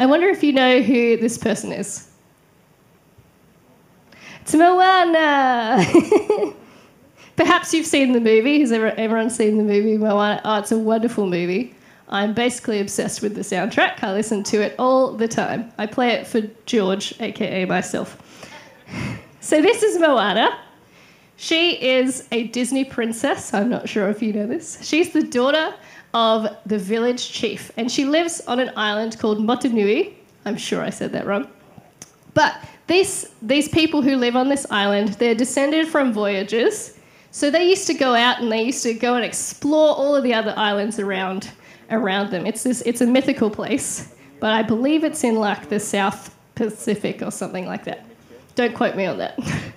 I 0.00 0.06
wonder 0.06 0.28
if 0.28 0.42
you 0.42 0.54
know 0.54 0.80
who 0.80 1.18
this 1.18 1.36
person 1.36 1.72
is. 1.72 2.08
It's 4.40 4.54
Moana! 4.54 5.84
Perhaps 7.36 7.74
you've 7.74 7.84
seen 7.84 8.12
the 8.12 8.20
movie. 8.20 8.60
Has 8.60 8.72
everyone 8.72 9.28
seen 9.28 9.58
the 9.58 9.62
movie 9.62 9.98
Moana? 9.98 10.40
Oh, 10.42 10.58
it's 10.58 10.72
a 10.72 10.78
wonderful 10.78 11.26
movie. 11.26 11.74
I'm 12.08 12.32
basically 12.32 12.80
obsessed 12.80 13.20
with 13.20 13.34
the 13.34 13.42
soundtrack. 13.42 14.02
I 14.02 14.14
listen 14.14 14.42
to 14.44 14.62
it 14.62 14.74
all 14.78 15.12
the 15.12 15.28
time. 15.28 15.70
I 15.76 15.84
play 15.84 16.12
it 16.12 16.26
for 16.26 16.40
George, 16.64 17.14
aka 17.20 17.66
myself. 17.66 18.16
So 19.42 19.62
this 19.62 19.82
is 19.82 19.98
Moana. 19.98 20.58
She 21.36 21.82
is 21.82 22.28
a 22.30 22.48
Disney 22.48 22.84
princess. 22.84 23.54
I'm 23.54 23.70
not 23.70 23.88
sure 23.88 24.10
if 24.10 24.20
you 24.20 24.34
know 24.34 24.46
this. 24.46 24.78
She's 24.86 25.14
the 25.14 25.22
daughter 25.22 25.74
of 26.14 26.48
the 26.66 26.78
village 26.78 27.30
chief, 27.30 27.70
and 27.76 27.90
she 27.90 28.04
lives 28.04 28.40
on 28.42 28.60
an 28.60 28.72
island 28.76 29.18
called 29.18 29.38
Motunui. 29.38 30.14
I'm 30.44 30.56
sure 30.56 30.82
I 30.82 30.90
said 30.90 31.12
that 31.12 31.26
wrong. 31.26 31.48
But 32.34 32.56
these, 32.86 33.28
these 33.42 33.68
people 33.68 34.02
who 34.02 34.16
live 34.16 34.36
on 34.36 34.48
this 34.48 34.66
island, 34.70 35.10
they're 35.14 35.34
descended 35.34 35.88
from 35.88 36.12
voyagers. 36.12 36.98
So 37.30 37.50
they 37.50 37.68
used 37.68 37.86
to 37.86 37.94
go 37.94 38.14
out 38.14 38.40
and 38.40 38.50
they 38.50 38.62
used 38.62 38.82
to 38.82 38.94
go 38.94 39.14
and 39.14 39.24
explore 39.24 39.94
all 39.94 40.16
of 40.16 40.24
the 40.24 40.34
other 40.34 40.54
islands 40.56 40.98
around 40.98 41.50
around 41.90 42.30
them. 42.30 42.46
It's 42.46 42.62
this 42.62 42.82
it's 42.82 43.00
a 43.00 43.06
mythical 43.06 43.50
place, 43.50 44.14
but 44.40 44.52
I 44.52 44.62
believe 44.62 45.04
it's 45.04 45.24
in 45.24 45.36
like 45.36 45.68
the 45.68 45.80
South 45.80 46.34
Pacific 46.54 47.22
or 47.22 47.30
something 47.30 47.66
like 47.66 47.84
that. 47.84 48.04
Don't 48.54 48.74
quote 48.74 48.96
me 48.96 49.06
on 49.06 49.18
that. 49.18 49.38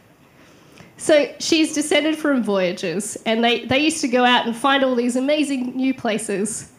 so 1.04 1.30
she's 1.38 1.74
descended 1.74 2.18
from 2.18 2.42
voyagers, 2.42 3.18
and 3.26 3.44
they, 3.44 3.66
they 3.66 3.80
used 3.80 4.00
to 4.00 4.08
go 4.08 4.24
out 4.24 4.46
and 4.46 4.56
find 4.56 4.86
all 4.86 4.96
these 4.96 5.18
amazing 5.18 5.76
new 5.76 5.94
places. 5.94 6.72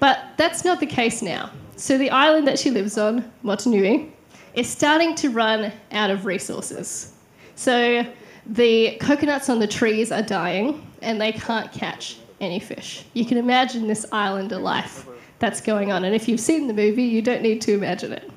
But 0.00 0.18
that's 0.38 0.64
not 0.64 0.80
the 0.80 0.86
case 0.86 1.20
now. 1.20 1.50
So 1.76 1.98
the 1.98 2.08
island 2.08 2.46
that 2.46 2.58
she 2.58 2.70
lives 2.70 2.96
on, 2.96 3.30
Motunui, 3.44 4.12
is 4.54 4.66
starting 4.66 5.14
to 5.16 5.28
run 5.28 5.70
out 5.92 6.08
of 6.08 6.24
resources. 6.24 7.12
So 7.54 8.06
the 8.46 8.96
coconuts 8.98 9.50
on 9.50 9.58
the 9.58 9.66
trees 9.66 10.10
are 10.10 10.22
dying, 10.22 10.82
and 11.02 11.20
they 11.20 11.32
can't 11.32 11.70
catch 11.70 12.16
any 12.40 12.60
fish. 12.60 13.04
You 13.12 13.26
can 13.26 13.36
imagine 13.36 13.88
this 13.88 14.06
islander 14.10 14.56
life 14.56 15.06
that's 15.38 15.60
going 15.60 15.92
on. 15.92 16.02
And 16.06 16.14
if 16.14 16.28
you've 16.28 16.40
seen 16.40 16.66
the 16.66 16.72
movie, 16.72 17.04
you 17.04 17.20
don't 17.20 17.42
need 17.42 17.60
to 17.60 17.74
imagine 17.74 18.14
it. 18.14 18.30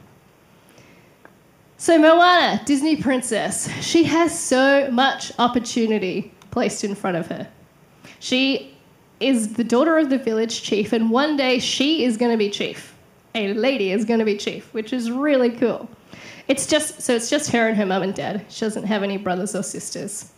So, 1.82 1.98
Moana, 1.98 2.62
Disney 2.66 2.98
princess, 2.98 3.72
she 3.82 4.04
has 4.04 4.38
so 4.38 4.92
much 4.92 5.32
opportunity 5.40 6.30
placed 6.52 6.84
in 6.84 6.94
front 6.94 7.16
of 7.16 7.28
her. 7.28 7.48
She 8.20 8.76
is 9.22 9.54
the 9.54 9.64
daughter 9.64 9.98
of 9.98 10.10
the 10.10 10.18
village 10.18 10.62
chief, 10.62 10.92
and 10.92 11.10
one 11.10 11.38
day 11.38 11.58
she 11.58 12.04
is 12.04 12.18
going 12.18 12.32
to 12.32 12.38
be 12.38 12.50
chief. 12.50 12.94
A 13.34 13.54
lady 13.54 13.94
is 13.94 14.04
going 14.04 14.20
to 14.20 14.26
be 14.26 14.36
chief, 14.36 14.74
which 14.74 14.92
is 14.92 15.10
really 15.10 15.52
cool. 15.52 15.90
It's 16.50 16.68
just 16.68 17.02
so 17.02 17.16
it's 17.16 17.30
just 17.30 17.50
her 17.52 17.70
and 17.70 17.78
her 17.78 17.86
mum 17.86 18.04
and 18.04 18.14
dad. 18.14 18.46
She 18.50 18.60
doesn't 18.66 18.84
have 18.84 19.02
any 19.02 19.16
brothers 19.16 19.56
or 19.56 19.64
sisters. 19.64 20.34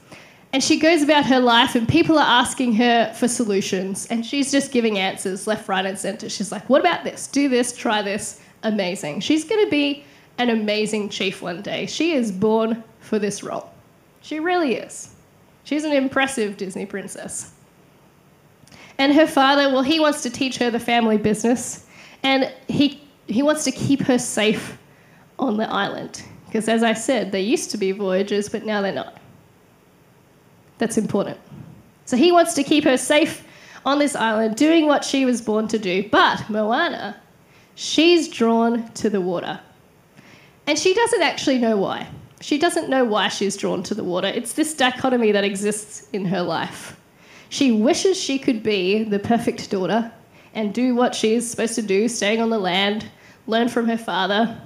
And 0.54 0.64
she 0.64 0.78
goes 0.78 1.02
about 1.02 1.26
her 1.26 1.40
life, 1.40 1.74
and 1.74 1.90
people 1.90 2.20
are 2.20 2.42
asking 2.42 2.76
her 2.76 3.12
for 3.16 3.28
solutions, 3.28 4.06
and 4.12 4.24
she's 4.24 4.52
just 4.52 4.72
giving 4.72 5.00
answers 5.00 5.48
left, 5.48 5.68
right, 5.68 5.88
and 5.88 5.98
center. 5.98 6.30
She's 6.30 6.52
like, 6.52 6.70
What 6.70 6.82
about 6.82 7.04
this? 7.04 7.26
Do 7.26 7.50
this, 7.50 7.76
try 7.76 8.04
this. 8.04 8.40
Amazing. 8.62 9.22
She's 9.22 9.44
going 9.44 9.66
to 9.66 9.72
be 9.72 10.06
an 10.38 10.50
amazing 10.50 11.10
chief 11.10 11.42
one 11.42 11.62
day. 11.62 11.86
She 11.86 12.14
is 12.14 12.32
born 12.32 12.84
for 13.00 13.20
this 13.20 13.44
role. 13.44 13.72
She 14.22 14.40
really 14.40 14.76
is. 14.76 15.14
She's 15.64 15.84
an 15.84 15.94
impressive 15.94 16.58
Disney 16.58 16.86
princess. 16.86 17.52
And 18.98 19.14
her 19.14 19.28
father, 19.28 19.70
well, 19.72 19.82
he 19.82 20.00
wants 20.00 20.22
to 20.24 20.30
teach 20.30 20.58
her 20.58 20.70
the 20.70 20.80
family 20.80 21.18
business, 21.18 21.86
and 22.24 22.52
he, 22.68 23.02
he 23.28 23.42
wants 23.42 23.64
to 23.64 23.72
keep 23.72 24.02
her 24.02 24.18
safe 24.18 24.78
on 25.40 25.58
the 25.58 25.70
island. 25.70 26.24
Because 26.46 26.68
as 26.68 26.84
I 26.84 26.94
said, 26.94 27.32
they 27.32 27.42
used 27.42 27.72
to 27.72 27.78
be 27.78 27.92
voyagers, 27.94 28.50
but 28.50 28.66
now 28.66 28.82
they're 28.82 28.92
not. 28.92 29.18
That's 30.78 30.98
important. 30.98 31.38
So 32.06 32.18
he 32.18 32.32
wants 32.32 32.54
to 32.56 32.64
keep 32.64 32.84
her 32.84 32.98
safe 32.98 33.48
on 33.86 34.00
this 34.00 34.16
island, 34.16 34.56
doing 34.56 34.86
what 34.86 35.04
she 35.04 35.26
was 35.26 35.42
born 35.42 35.68
to 35.70 35.80
do. 35.80 36.08
But 36.10 36.50
Moana, 36.50 37.20
she's 37.76 38.28
drawn 38.28 38.88
to 38.94 39.10
the 39.10 39.22
water. 39.22 39.60
And 40.68 40.78
she 40.78 40.94
doesn't 40.94 41.22
actually 41.22 41.58
know 41.58 41.78
why. 41.78 42.08
She 42.42 42.58
doesn't 42.58 42.90
know 42.90 43.04
why 43.04 43.28
she's 43.28 43.58
drawn 43.58 43.84
to 43.84 43.96
the 43.96 44.04
water. 44.04 44.28
It's 44.28 44.54
this 44.54 44.74
dichotomy 44.74 45.32
that 45.32 45.44
exists 45.44 46.08
in 46.12 46.26
her 46.26 46.42
life. 46.42 47.00
She 47.50 47.72
wishes 47.72 48.20
she 48.20 48.40
could 48.40 48.64
be 48.64 49.04
the 49.04 49.20
perfect 49.20 49.70
daughter 49.70 50.12
and 50.54 50.74
do 50.74 50.96
what 50.96 51.14
she 51.16 51.34
is 51.34 51.50
supposed 51.50 51.76
to 51.76 51.82
do, 51.82 52.08
staying 52.08 52.42
on 52.42 52.50
the 52.50 52.58
land, 52.58 53.10
learn 53.48 53.70
from 53.70 53.88
her 53.88 53.98
father 53.98 54.60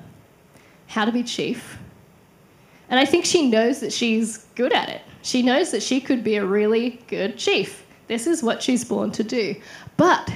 how 0.87 1.05
to 1.05 1.11
be 1.11 1.23
chief. 1.23 1.77
And 2.89 2.99
I 2.99 3.05
think 3.05 3.25
she 3.25 3.49
knows 3.49 3.79
that 3.79 3.91
she's 3.91 4.45
good 4.55 4.71
at 4.71 4.89
it. 4.89 5.01
She 5.23 5.41
knows 5.41 5.71
that 5.71 5.81
she 5.81 5.99
could 5.99 6.23
be 6.23 6.35
a 6.35 6.45
really 6.45 7.01
good 7.07 7.37
chief. 7.37 7.85
This 8.07 8.27
is 8.27 8.43
what 8.43 8.61
she's 8.61 8.85
born 8.85 9.11
to 9.11 9.23
do. 9.23 9.55
But 9.97 10.31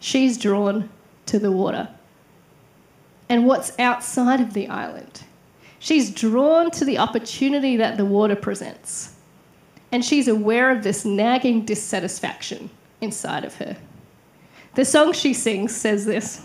she's 0.00 0.38
drawn 0.38 0.88
to 1.26 1.38
the 1.38 1.52
water 1.52 1.88
and 3.28 3.46
what's 3.46 3.78
outside 3.78 4.40
of 4.40 4.52
the 4.52 4.68
island. 4.68 5.22
She's 5.78 6.10
drawn 6.10 6.70
to 6.72 6.84
the 6.84 6.98
opportunity 6.98 7.76
that 7.76 7.96
the 7.96 8.04
water 8.04 8.36
presents. 8.36 9.14
And 9.92 10.04
she's 10.04 10.28
aware 10.28 10.70
of 10.70 10.82
this 10.82 11.04
nagging 11.04 11.64
dissatisfaction 11.64 12.70
inside 13.00 13.44
of 13.44 13.54
her. 13.56 13.76
The 14.74 14.84
song 14.84 15.12
she 15.12 15.32
sings 15.32 15.74
says 15.74 16.04
this 16.04 16.44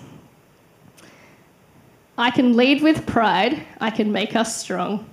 I 2.18 2.32
can 2.32 2.58
lead 2.58 2.82
with 2.82 3.06
pride, 3.06 3.66
I 3.80 3.90
can 3.92 4.12
make 4.12 4.36
us 4.36 4.58
strong. 4.58 5.10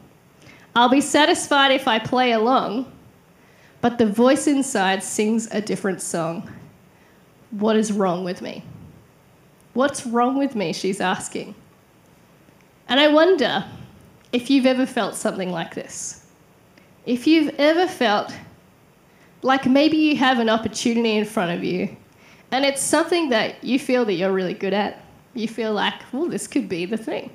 I'll 0.75 0.89
be 0.89 1.01
satisfied 1.01 1.71
if 1.71 1.89
I 1.89 1.99
play 1.99 2.33
along, 2.33 2.93
but 3.81 3.97
the 3.97 4.07
voice 4.07 4.47
inside 4.47 5.03
sings 5.03 5.49
a 5.53 5.61
different 5.61 6.03
song. 6.03 6.51
What 7.53 7.77
is 7.77 7.93
wrong 7.93 8.25
with 8.25 8.43
me? 8.43 8.65
What's 9.77 10.07
wrong 10.07 10.39
with 10.39 10.55
me? 10.55 10.73
She's 10.73 11.03
asking. 11.03 11.55
And 12.89 12.99
I 12.99 13.09
wonder 13.09 13.63
if 14.33 14.49
you've 14.49 14.65
ever 14.65 14.87
felt 14.87 15.15
something 15.15 15.53
like 15.53 15.75
this. 15.75 16.25
If 17.05 17.27
you've 17.27 17.55
ever 17.59 17.87
felt 17.87 18.35
like 19.43 19.67
maybe 19.67 19.99
you 19.99 20.17
have 20.17 20.39
an 20.39 20.49
opportunity 20.49 21.19
in 21.19 21.27
front 21.27 21.53
of 21.53 21.63
you 21.63 21.95
and 22.53 22.65
it's 22.65 22.81
something 22.81 23.29
that 23.29 23.63
you 23.63 23.79
feel 23.79 24.07
that 24.07 24.15
you're 24.15 24.33
really 24.33 24.55
good 24.55 24.73
at. 24.73 25.05
You 25.35 25.47
feel 25.47 25.75
like, 25.75 26.11
well, 26.11 26.25
this 26.25 26.49
could 26.49 26.71
be 26.71 26.87
the 26.87 26.97
thing. 26.97 27.31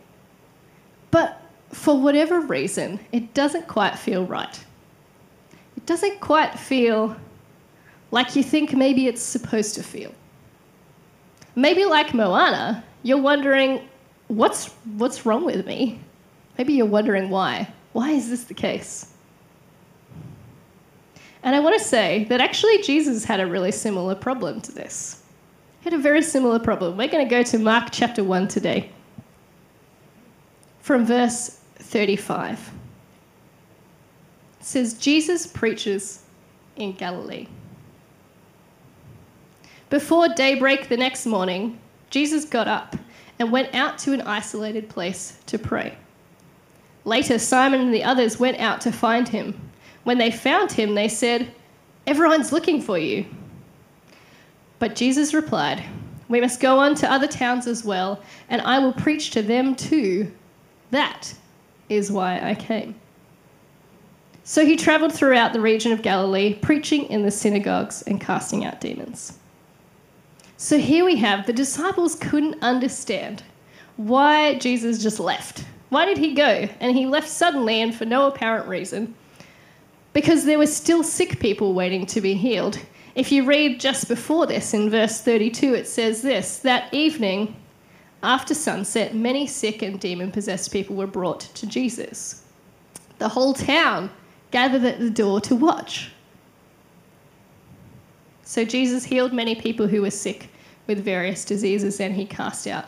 But 1.12 1.40
for 1.70 2.02
whatever 2.02 2.40
reason, 2.40 3.00
it 3.12 3.36
doesn't 3.36 3.68
quite 3.68 4.00
feel 4.00 4.26
right. 4.26 4.66
It 5.78 5.86
doesn't 5.86 6.20
quite 6.22 6.58
feel 6.58 7.16
like 8.10 8.36
you 8.36 8.42
think 8.42 8.74
maybe 8.74 9.06
it's 9.06 9.22
supposed 9.22 9.76
to 9.76 9.84
feel. 9.84 10.12
Maybe 11.56 11.86
like 11.86 12.14
Moana, 12.14 12.84
you're 13.04 13.22
wondering, 13.22 13.88
what's, 14.28 14.68
what's 14.98 15.26
wrong 15.26 15.44
with 15.44 15.66
me? 15.66 16.00
Maybe 16.58 16.74
you're 16.74 16.86
wondering 16.86 17.30
why. 17.30 17.72
Why 17.94 18.12
is 18.12 18.30
this 18.30 18.46
the 18.46 18.54
case? 18.54 19.12
And 21.44 21.56
I 21.56 21.60
want 21.60 21.78
to 21.80 21.84
say 21.86 22.26
that 22.26 22.40
actually 22.40 22.82
Jesus 22.84 23.24
had 23.24 23.40
a 23.40 23.48
really 23.48 23.72
similar 23.72 24.16
problem 24.16 24.62
to 24.62 24.72
this. 24.72 25.24
He 25.82 25.90
had 25.90 25.98
a 25.98 26.02
very 26.02 26.22
similar 26.22 26.60
problem. 26.60 26.96
We're 26.98 27.08
going 27.08 27.28
to 27.28 27.30
go 27.30 27.42
to 27.44 27.58
Mark 27.58 27.90
chapter 27.92 28.24
1 28.24 28.48
today. 28.48 28.92
From 30.82 31.06
verse 31.06 31.60
35. 31.76 32.72
It 34.60 34.66
says, 34.66 34.94
Jesus 34.94 35.48
preaches 35.48 36.24
in 36.76 36.94
Galilee. 36.94 37.48
Before 39.92 40.30
daybreak 40.30 40.88
the 40.88 40.96
next 40.96 41.26
morning, 41.26 41.78
Jesus 42.10 42.46
got 42.46 42.70
up 42.70 42.96
and 43.38 43.52
went 43.52 43.76
out 43.76 43.98
to 44.00 44.14
an 44.14 44.22
isolated 44.22 44.88
place 44.88 45.38
to 45.48 45.60
pray. 45.60 45.98
Later, 47.04 47.38
Simon 47.38 47.82
and 47.82 47.94
the 47.94 48.06
others 48.06 48.40
went 48.40 48.58
out 48.62 48.80
to 48.82 48.92
find 48.94 49.28
him. 49.28 49.60
When 50.06 50.18
they 50.18 50.32
found 50.32 50.72
him, 50.72 50.96
they 50.96 51.10
said, 51.10 51.54
Everyone's 52.08 52.54
looking 52.54 52.82
for 52.82 52.98
you. 52.98 53.26
But 54.80 54.96
Jesus 54.96 55.34
replied, 55.34 55.84
We 56.30 56.40
must 56.40 56.62
go 56.62 56.80
on 56.80 56.96
to 56.96 57.12
other 57.12 57.28
towns 57.28 57.68
as 57.68 57.84
well, 57.84 58.24
and 58.50 58.62
I 58.62 58.80
will 58.80 58.94
preach 58.94 59.32
to 59.32 59.42
them 59.42 59.76
too. 59.76 60.32
That 60.92 61.34
is 61.90 62.10
why 62.10 62.40
I 62.40 62.56
came. 62.56 62.96
So 64.46 64.66
he 64.66 64.78
traveled 64.78 65.12
throughout 65.12 65.52
the 65.52 65.60
region 65.60 65.92
of 65.92 66.02
Galilee, 66.02 66.54
preaching 66.54 67.08
in 67.08 67.24
the 67.24 67.32
synagogues 67.32 68.04
and 68.04 68.22
casting 68.22 68.64
out 68.64 68.80
demons. 68.80 69.38
So 70.62 70.78
here 70.78 71.04
we 71.04 71.16
have 71.16 71.48
the 71.48 71.54
disciples 71.54 72.14
couldn't 72.14 72.62
understand 72.62 73.42
why 73.98 74.60
Jesus 74.60 75.02
just 75.02 75.20
left. 75.20 75.66
Why 75.90 76.06
did 76.06 76.20
he 76.20 76.36
go? 76.36 76.70
And 76.80 76.96
he 76.96 77.08
left 77.08 77.28
suddenly 77.28 77.82
and 77.82 77.96
for 77.96 78.06
no 78.06 78.28
apparent 78.28 78.68
reason. 78.68 79.16
Because 80.14 80.46
there 80.46 80.60
were 80.60 80.68
still 80.68 81.02
sick 81.02 81.40
people 81.40 81.74
waiting 81.74 82.06
to 82.06 82.22
be 82.22 82.36
healed. 82.36 82.78
If 83.16 83.32
you 83.32 83.44
read 83.44 83.80
just 83.80 84.08
before 84.08 84.46
this 84.46 84.76
in 84.76 84.92
verse 84.92 85.20
32, 85.22 85.74
it 85.74 85.88
says 85.88 86.22
this 86.22 86.60
That 86.60 86.94
evening, 86.94 87.56
after 88.22 88.54
sunset, 88.54 89.16
many 89.16 89.48
sick 89.48 89.82
and 89.82 90.00
demon 90.00 90.32
possessed 90.32 90.72
people 90.72 90.96
were 90.96 91.08
brought 91.08 91.40
to 91.40 91.66
Jesus. 91.66 92.44
The 93.18 93.30
whole 93.30 93.56
town 93.56 94.12
gathered 94.52 94.84
at 94.84 95.00
the 95.00 95.10
door 95.10 95.42
to 95.42 95.56
watch. 95.56 96.12
So 98.44 98.64
Jesus 98.64 99.04
healed 99.04 99.34
many 99.34 99.56
people 99.56 99.88
who 99.88 100.04
were 100.04 100.12
sick 100.12 100.51
with 100.96 101.04
various 101.04 101.46
diseases 101.46 102.00
and 102.00 102.14
he 102.14 102.26
cast 102.26 102.68
out 102.68 102.86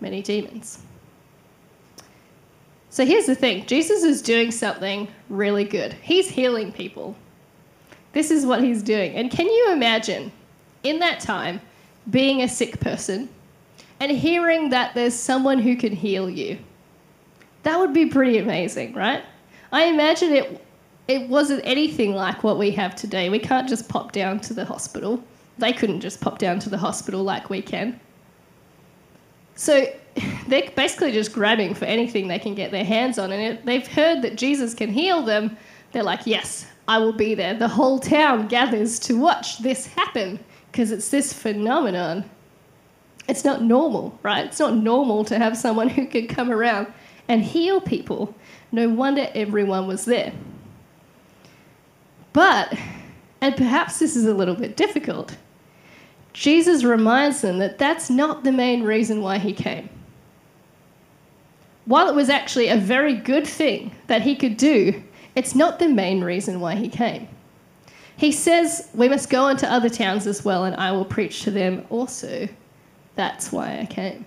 many 0.00 0.22
demons. 0.22 0.82
So 2.90 3.04
here's 3.04 3.26
the 3.26 3.34
thing 3.34 3.66
Jesus 3.66 4.02
is 4.02 4.22
doing 4.22 4.50
something 4.50 5.08
really 5.28 5.64
good. 5.64 5.92
He's 5.94 6.28
healing 6.28 6.72
people. 6.72 7.16
This 8.12 8.30
is 8.30 8.46
what 8.46 8.62
he's 8.62 8.82
doing. 8.82 9.14
And 9.14 9.30
can 9.30 9.46
you 9.46 9.72
imagine 9.72 10.32
in 10.82 10.98
that 11.00 11.20
time 11.20 11.60
being 12.10 12.42
a 12.42 12.48
sick 12.48 12.80
person 12.80 13.28
and 14.00 14.10
hearing 14.10 14.70
that 14.70 14.94
there's 14.94 15.14
someone 15.14 15.58
who 15.58 15.76
can 15.76 15.92
heal 15.92 16.30
you? 16.30 16.58
That 17.62 17.78
would 17.78 17.92
be 17.92 18.06
pretty 18.06 18.38
amazing, 18.38 18.94
right? 18.94 19.22
I 19.72 19.84
imagine 19.84 20.32
it 20.32 20.62
it 21.08 21.28
wasn't 21.28 21.60
anything 21.64 22.14
like 22.14 22.42
what 22.42 22.58
we 22.58 22.72
have 22.72 22.96
today. 22.96 23.28
We 23.28 23.38
can't 23.38 23.68
just 23.68 23.88
pop 23.88 24.10
down 24.10 24.40
to 24.40 24.54
the 24.54 24.64
hospital. 24.64 25.22
They 25.58 25.72
couldn't 25.72 26.00
just 26.00 26.20
pop 26.20 26.38
down 26.38 26.58
to 26.60 26.68
the 26.68 26.78
hospital 26.78 27.22
like 27.22 27.50
we 27.50 27.62
can. 27.62 27.98
So 29.54 29.86
they're 30.48 30.70
basically 30.76 31.12
just 31.12 31.32
grabbing 31.32 31.74
for 31.74 31.84
anything 31.86 32.28
they 32.28 32.38
can 32.38 32.54
get 32.54 32.70
their 32.70 32.84
hands 32.84 33.18
on. 33.18 33.32
And 33.32 33.58
they've 33.66 33.86
heard 33.86 34.22
that 34.22 34.36
Jesus 34.36 34.74
can 34.74 34.90
heal 34.90 35.22
them. 35.22 35.56
They're 35.92 36.02
like, 36.02 36.20
yes, 36.26 36.66
I 36.88 36.98
will 36.98 37.12
be 37.12 37.34
there. 37.34 37.54
The 37.54 37.68
whole 37.68 37.98
town 37.98 38.48
gathers 38.48 38.98
to 39.00 39.18
watch 39.18 39.58
this 39.58 39.86
happen 39.86 40.38
because 40.70 40.92
it's 40.92 41.08
this 41.08 41.32
phenomenon. 41.32 42.28
It's 43.28 43.44
not 43.44 43.62
normal, 43.62 44.18
right? 44.22 44.44
It's 44.44 44.60
not 44.60 44.76
normal 44.76 45.24
to 45.24 45.38
have 45.38 45.56
someone 45.56 45.88
who 45.96 46.06
could 46.06 46.28
come 46.28 46.50
around 46.50 46.92
and 47.28 47.42
heal 47.42 47.80
people. 47.80 48.34
No 48.72 48.88
wonder 48.88 49.28
everyone 49.34 49.86
was 49.86 50.04
there. 50.04 50.32
But, 52.32 52.76
and 53.40 53.56
perhaps 53.56 53.98
this 53.98 54.14
is 54.14 54.26
a 54.26 54.34
little 54.34 54.54
bit 54.54 54.76
difficult, 54.76 55.36
Jesus 56.36 56.84
reminds 56.84 57.40
them 57.40 57.56
that 57.60 57.78
that's 57.78 58.10
not 58.10 58.44
the 58.44 58.52
main 58.52 58.82
reason 58.82 59.22
why 59.22 59.38
he 59.38 59.54
came. 59.54 59.88
While 61.86 62.10
it 62.10 62.14
was 62.14 62.28
actually 62.28 62.68
a 62.68 62.76
very 62.76 63.14
good 63.14 63.46
thing 63.46 63.92
that 64.08 64.20
he 64.20 64.36
could 64.36 64.58
do, 64.58 65.02
it's 65.34 65.54
not 65.54 65.78
the 65.78 65.88
main 65.88 66.22
reason 66.22 66.60
why 66.60 66.74
he 66.74 66.90
came. 66.90 67.26
He 68.18 68.32
says, 68.32 68.86
We 68.92 69.08
must 69.08 69.30
go 69.30 69.48
into 69.48 69.70
other 69.72 69.88
towns 69.88 70.26
as 70.26 70.44
well, 70.44 70.64
and 70.64 70.76
I 70.76 70.92
will 70.92 71.06
preach 71.06 71.40
to 71.44 71.50
them 71.50 71.86
also. 71.88 72.46
That's 73.14 73.50
why 73.50 73.78
I 73.80 73.86
came. 73.86 74.26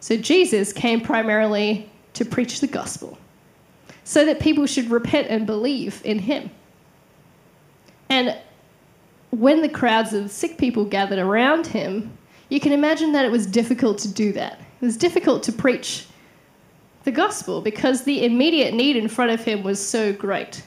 So 0.00 0.18
Jesus 0.18 0.70
came 0.70 1.00
primarily 1.00 1.90
to 2.12 2.26
preach 2.26 2.60
the 2.60 2.66
gospel, 2.66 3.16
so 4.04 4.26
that 4.26 4.38
people 4.38 4.66
should 4.66 4.90
repent 4.90 5.28
and 5.30 5.46
believe 5.46 6.02
in 6.04 6.18
him. 6.18 6.50
And 8.10 8.36
when 9.30 9.62
the 9.62 9.68
crowds 9.68 10.12
of 10.12 10.30
sick 10.30 10.58
people 10.58 10.84
gathered 10.84 11.18
around 11.18 11.66
him, 11.66 12.16
you 12.48 12.60
can 12.60 12.72
imagine 12.72 13.12
that 13.12 13.24
it 13.24 13.30
was 13.30 13.46
difficult 13.46 13.98
to 13.98 14.08
do 14.08 14.32
that. 14.32 14.60
It 14.80 14.84
was 14.84 14.96
difficult 14.96 15.42
to 15.44 15.52
preach 15.52 16.06
the 17.04 17.12
gospel 17.12 17.60
because 17.60 18.02
the 18.02 18.24
immediate 18.24 18.74
need 18.74 18.96
in 18.96 19.08
front 19.08 19.30
of 19.30 19.42
him 19.42 19.62
was 19.62 19.84
so 19.84 20.12
great. 20.12 20.62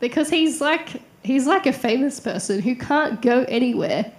Because 0.00 0.30
he's 0.30 0.60
like 0.60 1.02
he's 1.22 1.46
like 1.46 1.66
a 1.66 1.72
famous 1.72 2.20
person 2.20 2.60
who 2.60 2.74
can't 2.74 3.22
go 3.22 3.44
anywhere 3.48 4.10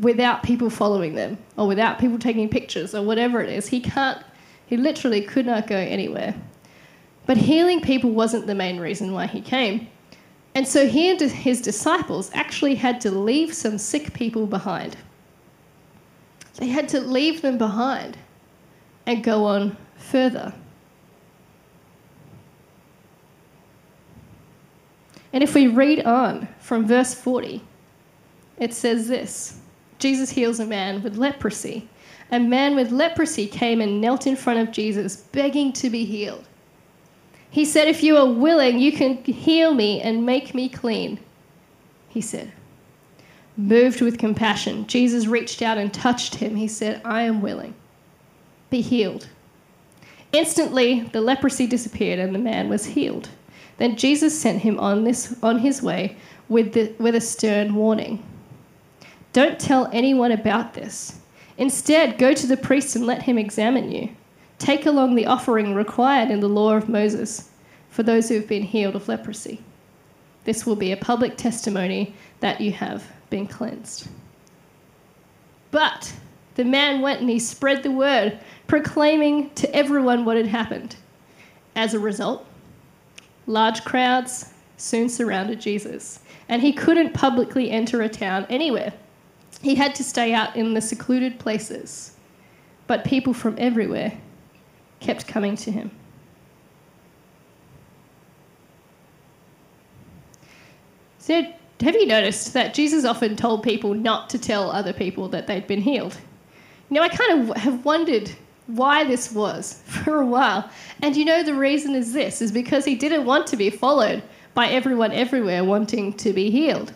without 0.00 0.42
people 0.42 0.70
following 0.70 1.14
them 1.14 1.38
or 1.56 1.66
without 1.66 1.98
people 1.98 2.18
taking 2.18 2.48
pictures 2.48 2.94
or 2.94 3.02
whatever 3.02 3.40
it 3.40 3.50
is. 3.50 3.68
He 3.68 3.80
can't 3.80 4.22
he 4.66 4.76
literally 4.76 5.22
could 5.22 5.46
not 5.46 5.66
go 5.66 5.76
anywhere. 5.76 6.34
But 7.26 7.38
healing 7.38 7.80
people 7.80 8.10
wasn't 8.10 8.46
the 8.46 8.54
main 8.54 8.78
reason 8.78 9.12
why 9.12 9.26
he 9.26 9.40
came. 9.40 9.88
And 10.54 10.66
so 10.66 10.86
he 10.86 11.10
and 11.10 11.20
his 11.20 11.60
disciples 11.60 12.30
actually 12.34 12.74
had 12.74 13.00
to 13.02 13.10
leave 13.10 13.54
some 13.54 13.78
sick 13.78 14.12
people 14.12 14.46
behind. 14.46 14.96
They 16.56 16.68
had 16.68 16.88
to 16.88 17.00
leave 17.00 17.42
them 17.42 17.58
behind 17.58 18.18
and 19.06 19.22
go 19.22 19.44
on 19.44 19.76
further. 19.96 20.52
And 25.32 25.42
if 25.42 25.54
we 25.54 25.68
read 25.68 26.04
on 26.04 26.48
from 26.58 26.86
verse 26.86 27.14
40, 27.14 27.62
it 28.58 28.74
says 28.74 29.08
this 29.08 29.60
Jesus 29.98 30.30
heals 30.30 30.60
a 30.60 30.66
man 30.66 31.02
with 31.02 31.16
leprosy. 31.16 31.88
A 32.30 32.38
man 32.38 32.74
with 32.74 32.90
leprosy 32.90 33.46
came 33.46 33.80
and 33.80 34.00
knelt 34.00 34.26
in 34.26 34.36
front 34.36 34.58
of 34.58 34.72
Jesus, 34.72 35.16
begging 35.16 35.72
to 35.74 35.88
be 35.88 36.04
healed. 36.04 36.44
He 37.50 37.64
said, 37.64 37.88
If 37.88 38.02
you 38.02 38.16
are 38.16 38.30
willing, 38.30 38.78
you 38.78 38.92
can 38.92 39.22
heal 39.24 39.74
me 39.74 40.00
and 40.00 40.26
make 40.26 40.54
me 40.54 40.68
clean. 40.68 41.18
He 42.08 42.20
said. 42.20 42.52
Moved 43.56 44.00
with 44.00 44.18
compassion, 44.18 44.86
Jesus 44.86 45.26
reached 45.26 45.62
out 45.62 45.78
and 45.78 45.92
touched 45.92 46.36
him. 46.36 46.54
He 46.54 46.68
said, 46.68 47.02
I 47.04 47.22
am 47.22 47.42
willing. 47.42 47.74
Be 48.70 48.80
healed. 48.80 49.28
Instantly, 50.32 51.00
the 51.12 51.20
leprosy 51.20 51.66
disappeared 51.66 52.18
and 52.18 52.34
the 52.34 52.38
man 52.38 52.68
was 52.68 52.86
healed. 52.86 53.30
Then 53.78 53.96
Jesus 53.96 54.38
sent 54.38 54.60
him 54.60 54.78
on, 54.78 55.04
this, 55.04 55.36
on 55.42 55.58
his 55.58 55.82
way 55.82 56.16
with, 56.48 56.72
the, 56.72 56.92
with 56.98 57.14
a 57.14 57.20
stern 57.20 57.74
warning 57.74 58.22
Don't 59.32 59.58
tell 59.58 59.88
anyone 59.92 60.32
about 60.32 60.74
this. 60.74 61.20
Instead, 61.56 62.18
go 62.18 62.34
to 62.34 62.46
the 62.46 62.56
priest 62.56 62.94
and 62.94 63.06
let 63.06 63.22
him 63.22 63.38
examine 63.38 63.90
you. 63.90 64.08
Take 64.58 64.86
along 64.86 65.14
the 65.14 65.26
offering 65.26 65.74
required 65.74 66.30
in 66.30 66.40
the 66.40 66.48
law 66.48 66.74
of 66.74 66.88
Moses 66.88 67.50
for 67.90 68.02
those 68.02 68.28
who 68.28 68.34
have 68.36 68.48
been 68.48 68.62
healed 68.62 68.96
of 68.96 69.08
leprosy. 69.08 69.62
This 70.44 70.66
will 70.66 70.76
be 70.76 70.92
a 70.92 70.96
public 70.96 71.36
testimony 71.36 72.14
that 72.40 72.60
you 72.60 72.72
have 72.72 73.04
been 73.30 73.46
cleansed. 73.46 74.08
But 75.70 76.12
the 76.54 76.64
man 76.64 77.02
went 77.02 77.20
and 77.20 77.30
he 77.30 77.38
spread 77.38 77.82
the 77.82 77.90
word, 77.90 78.38
proclaiming 78.66 79.50
to 79.54 79.72
everyone 79.74 80.24
what 80.24 80.36
had 80.36 80.46
happened. 80.46 80.96
As 81.76 81.94
a 81.94 81.98
result, 81.98 82.46
large 83.46 83.84
crowds 83.84 84.52
soon 84.76 85.08
surrounded 85.08 85.60
Jesus, 85.60 86.20
and 86.48 86.62
he 86.62 86.72
couldn't 86.72 87.14
publicly 87.14 87.70
enter 87.70 88.02
a 88.02 88.08
town 88.08 88.46
anywhere. 88.48 88.92
He 89.60 89.74
had 89.74 89.94
to 89.96 90.04
stay 90.04 90.32
out 90.32 90.56
in 90.56 90.74
the 90.74 90.80
secluded 90.80 91.38
places. 91.38 92.16
But 92.86 93.04
people 93.04 93.34
from 93.34 93.54
everywhere 93.58 94.18
kept 95.00 95.26
coming 95.26 95.56
to 95.56 95.70
him. 95.70 95.90
So, 101.18 101.42
have 101.80 101.94
you 101.94 102.06
noticed 102.06 102.54
that 102.54 102.74
Jesus 102.74 103.04
often 103.04 103.36
told 103.36 103.62
people 103.62 103.94
not 103.94 104.30
to 104.30 104.38
tell 104.38 104.70
other 104.70 104.92
people 104.92 105.28
that 105.28 105.46
they'd 105.46 105.66
been 105.66 105.80
healed? 105.82 106.16
You 106.90 106.94
know, 106.94 107.02
I 107.02 107.08
kind 107.08 107.50
of 107.50 107.56
have 107.56 107.84
wondered 107.84 108.30
why 108.66 109.04
this 109.04 109.32
was 109.32 109.82
for 109.84 110.20
a 110.20 110.26
while. 110.26 110.70
And 111.02 111.16
you 111.16 111.24
know, 111.24 111.42
the 111.42 111.54
reason 111.54 111.94
is 111.94 112.12
this 112.12 112.40
is 112.40 112.52
because 112.52 112.84
he 112.84 112.94
didn't 112.94 113.24
want 113.24 113.46
to 113.48 113.56
be 113.56 113.70
followed 113.70 114.22
by 114.54 114.68
everyone 114.68 115.12
everywhere 115.12 115.64
wanting 115.64 116.14
to 116.14 116.32
be 116.32 116.50
healed. 116.50 116.92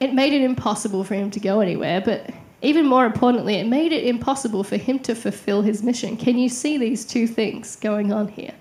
It 0.00 0.14
made 0.14 0.32
it 0.32 0.42
impossible 0.42 1.04
for 1.04 1.14
him 1.14 1.30
to 1.30 1.40
go 1.40 1.60
anywhere, 1.60 2.00
but 2.00 2.30
even 2.62 2.86
more 2.86 3.06
importantly, 3.06 3.54
it 3.54 3.66
made 3.66 3.92
it 3.92 4.04
impossible 4.04 4.62
for 4.62 4.76
him 4.76 4.98
to 5.00 5.14
fulfill 5.14 5.62
his 5.62 5.82
mission. 5.82 6.16
Can 6.16 6.38
you 6.38 6.48
see 6.48 6.76
these 6.76 7.06
two 7.06 7.26
things 7.26 7.76
going 7.76 8.12
on 8.12 8.28
here? 8.28 8.52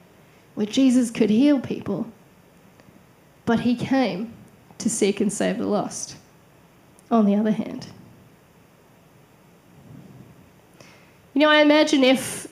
Where 0.55 0.65
Jesus 0.65 1.11
could 1.11 1.29
heal 1.29 1.59
people, 1.59 2.07
but 3.45 3.59
he 3.59 3.75
came 3.75 4.33
to 4.77 4.89
seek 4.89 5.19
and 5.19 5.31
save 5.31 5.57
the 5.57 5.67
lost. 5.67 6.15
On 7.11 7.25
the 7.25 7.35
other 7.35 7.51
hand, 7.51 7.87
you 11.33 11.41
know, 11.41 11.49
I 11.49 11.61
imagine 11.61 12.03
if 12.03 12.47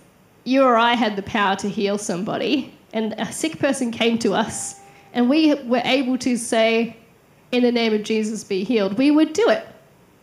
you 0.46 0.64
or 0.64 0.76
I 0.76 0.94
had 0.94 1.16
the 1.16 1.22
power 1.22 1.56
to 1.58 1.70
heal 1.70 1.98
somebody 1.98 2.74
and 2.92 3.14
a 3.20 3.32
sick 3.32 3.60
person 3.60 3.92
came 3.92 4.18
to 4.20 4.34
us 4.34 4.80
and 5.14 5.30
we 5.30 5.54
were 5.66 5.82
able 5.86 6.18
to 6.20 6.38
say, 6.38 6.98
in 7.52 7.64
the 7.64 7.72
name 7.72 7.94
of 7.94 8.04
Jesus, 8.04 8.44
be 8.44 8.64
healed, 8.64 8.98
we 8.98 9.12
would 9.12 9.34
do 9.34 9.48
it 9.50 9.68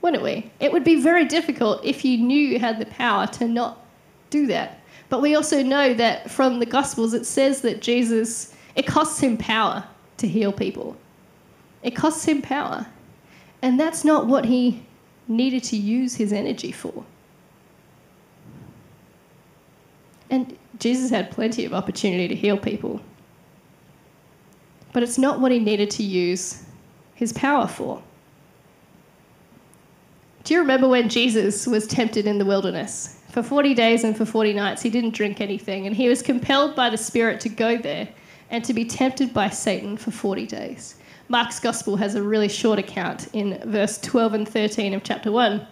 wouldn't 0.04 0.22
we? 0.22 0.50
It 0.60 0.70
would 0.70 0.84
be 0.84 1.00
very 1.00 1.24
difficult 1.24 1.82
if 1.82 2.04
you 2.04 2.18
knew 2.18 2.38
you 2.38 2.58
had 2.58 2.78
the 2.78 2.84
power 2.84 3.26
to 3.28 3.48
not 3.48 3.86
do 4.28 4.46
that. 4.48 4.80
But 5.08 5.22
we 5.22 5.34
also 5.34 5.62
know 5.62 5.94
that 5.94 6.30
from 6.30 6.58
the 6.58 6.66
Gospels 6.66 7.14
it 7.14 7.24
says 7.24 7.62
that 7.62 7.80
Jesus, 7.80 8.54
it 8.76 8.86
costs 8.86 9.18
him 9.18 9.38
power 9.38 9.82
to 10.18 10.28
heal 10.28 10.52
people. 10.52 10.94
It 11.82 11.92
costs 11.92 12.22
him 12.26 12.42
power. 12.42 12.86
And 13.62 13.80
that's 13.80 14.04
not 14.04 14.26
what 14.26 14.44
he 14.44 14.84
needed 15.26 15.64
to 15.64 15.76
use 15.78 16.14
his 16.14 16.34
energy 16.34 16.70
for. 16.70 17.02
And 20.28 20.54
Jesus 20.80 21.08
had 21.08 21.30
plenty 21.30 21.64
of 21.64 21.72
opportunity 21.72 22.28
to 22.28 22.34
heal 22.34 22.58
people. 22.58 23.00
But 24.92 25.02
it's 25.02 25.16
not 25.16 25.40
what 25.40 25.50
he 25.50 25.60
needed 25.60 25.90
to 25.92 26.02
use 26.02 26.62
his 27.14 27.32
power 27.32 27.66
for. 27.66 28.02
Do 30.44 30.52
you 30.52 30.60
remember 30.60 30.88
when 30.88 31.08
Jesus 31.08 31.66
was 31.66 31.86
tempted 31.86 32.26
in 32.26 32.36
the 32.36 32.44
wilderness 32.44 33.18
For 33.30 33.42
40 33.42 33.72
days 33.74 34.04
and 34.04 34.16
for 34.16 34.26
40 34.26 34.52
nights, 34.52 34.82
he 34.82 34.90
didn't 34.90 35.14
drink 35.14 35.40
anything, 35.40 35.86
and 35.86 35.96
he 35.96 36.08
was 36.08 36.22
compelled 36.22 36.76
by 36.76 36.90
the 36.90 36.98
Spirit 36.98 37.40
to 37.40 37.48
go 37.48 37.78
there 37.78 38.08
and 38.50 38.62
to 38.64 38.74
be 38.74 38.84
tempted 38.84 39.34
by 39.34 39.48
Satan 39.48 39.96
for 39.96 40.10
40 40.10 40.46
days. 40.46 40.96
Mark's 41.28 41.58
Gospel 41.58 41.96
has 41.96 42.14
a 42.14 42.22
really 42.22 42.48
short 42.48 42.78
account 42.78 43.28
in 43.32 43.58
verse 43.68 43.98
12 43.98 44.34
and 44.34 44.48
13 44.48 44.92
of 44.94 45.02
chapter 45.02 45.32
1. 45.32 45.66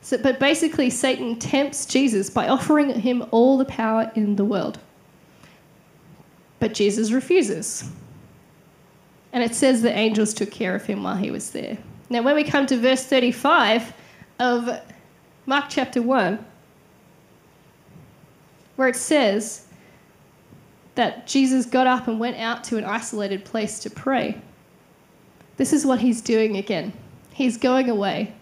So, 0.00 0.16
but 0.16 0.38
basically, 0.38 0.88
Satan 0.88 1.38
tempts 1.38 1.84
Jesus 1.84 2.30
by 2.30 2.48
offering 2.48 3.00
him 3.00 3.26
all 3.32 3.58
the 3.58 3.64
power 3.64 4.10
in 4.14 4.36
the 4.36 4.44
world. 4.44 4.78
But 6.60 6.72
Jesus 6.72 7.10
refuses. 7.10 7.90
And 9.32 9.42
it 9.42 9.54
says 9.54 9.82
the 9.82 9.92
angels 9.92 10.32
took 10.32 10.52
care 10.52 10.74
of 10.74 10.86
him 10.86 11.02
while 11.02 11.16
he 11.16 11.32
was 11.32 11.50
there. 11.50 11.76
Now, 12.10 12.22
when 12.22 12.34
we 12.34 12.44
come 12.44 12.66
to 12.66 12.76
verse 12.76 13.04
35 13.04 13.92
of 14.38 14.80
Mark 15.46 15.66
chapter 15.68 16.00
1, 16.00 16.44
where 18.76 18.88
it 18.88 18.96
says 18.96 19.66
that 20.94 21.26
Jesus 21.26 21.66
got 21.66 21.86
up 21.86 22.08
and 22.08 22.18
went 22.18 22.38
out 22.38 22.64
to 22.64 22.76
an 22.76 22.84
isolated 22.84 23.44
place 23.44 23.78
to 23.80 23.90
pray, 23.90 24.40
this 25.58 25.72
is 25.72 25.84
what 25.84 26.00
he's 26.00 26.22
doing 26.22 26.56
again. 26.56 26.92
He's 27.32 27.56
going 27.56 27.90
away. 27.90 28.32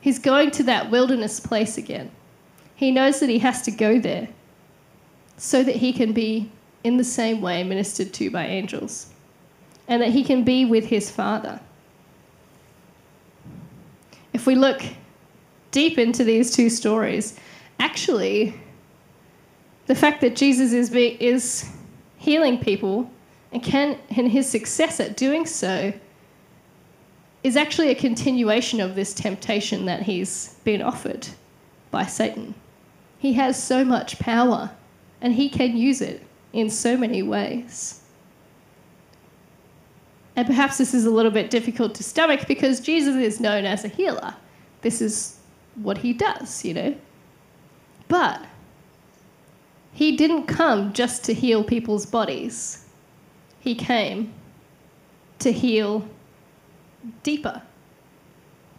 He's 0.00 0.18
going 0.18 0.50
to 0.52 0.62
that 0.64 0.90
wilderness 0.90 1.40
place 1.40 1.76
again. 1.76 2.10
He 2.76 2.90
knows 2.90 3.20
that 3.20 3.28
he 3.28 3.38
has 3.40 3.62
to 3.62 3.70
go 3.70 3.98
there 3.98 4.28
so 5.36 5.62
that 5.62 5.76
he 5.76 5.92
can 5.92 6.12
be 6.12 6.50
in 6.84 6.96
the 6.96 7.04
same 7.04 7.42
way 7.42 7.62
ministered 7.62 8.12
to 8.14 8.30
by 8.30 8.46
angels 8.46 9.10
and 9.88 10.00
that 10.00 10.10
he 10.10 10.24
can 10.24 10.44
be 10.44 10.64
with 10.64 10.86
his 10.86 11.10
Father. 11.10 11.60
If 14.32 14.46
we 14.46 14.54
look 14.54 14.82
deep 15.70 15.98
into 15.98 16.24
these 16.24 16.54
two 16.54 16.70
stories, 16.70 17.38
actually, 17.78 18.54
the 19.86 19.94
fact 19.94 20.20
that 20.20 20.36
Jesus 20.36 20.72
is, 20.72 20.90
be, 20.90 21.16
is 21.22 21.70
healing 22.18 22.58
people 22.58 23.10
and, 23.52 23.62
can, 23.62 23.98
and 24.16 24.30
his 24.30 24.48
success 24.48 25.00
at 25.00 25.16
doing 25.16 25.46
so 25.46 25.92
is 27.42 27.56
actually 27.56 27.90
a 27.90 27.94
continuation 27.94 28.80
of 28.80 28.94
this 28.94 29.14
temptation 29.14 29.86
that 29.86 30.02
he's 30.02 30.56
been 30.64 30.82
offered 30.82 31.26
by 31.90 32.04
Satan. 32.04 32.54
He 33.18 33.32
has 33.34 33.60
so 33.60 33.84
much 33.84 34.18
power 34.18 34.70
and 35.20 35.34
he 35.34 35.48
can 35.48 35.76
use 35.76 36.00
it 36.00 36.22
in 36.52 36.70
so 36.70 36.96
many 36.96 37.22
ways. 37.22 37.99
And 40.36 40.46
perhaps 40.46 40.78
this 40.78 40.94
is 40.94 41.04
a 41.06 41.10
little 41.10 41.30
bit 41.30 41.50
difficult 41.50 41.94
to 41.96 42.04
stomach 42.04 42.46
because 42.46 42.80
Jesus 42.80 43.16
is 43.16 43.40
known 43.40 43.64
as 43.64 43.84
a 43.84 43.88
healer. 43.88 44.34
This 44.82 45.02
is 45.02 45.38
what 45.76 45.98
he 45.98 46.12
does, 46.12 46.64
you 46.64 46.74
know. 46.74 46.96
But 48.08 48.44
he 49.92 50.16
didn't 50.16 50.44
come 50.46 50.92
just 50.92 51.24
to 51.24 51.34
heal 51.34 51.64
people's 51.64 52.06
bodies, 52.06 52.86
he 53.60 53.74
came 53.74 54.32
to 55.40 55.52
heal 55.52 56.08
deeper, 57.22 57.62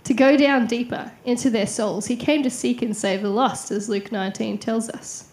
to 0.03 0.13
go 0.13 0.37
down 0.37 0.67
deeper 0.67 1.11
into 1.25 1.49
their 1.49 1.67
souls. 1.67 2.05
He 2.05 2.15
came 2.15 2.43
to 2.43 2.49
seek 2.49 2.81
and 2.81 2.95
save 2.95 3.21
the 3.21 3.29
lost, 3.29 3.71
as 3.71 3.89
Luke 3.89 4.11
19 4.11 4.57
tells 4.57 4.89
us. 4.89 5.29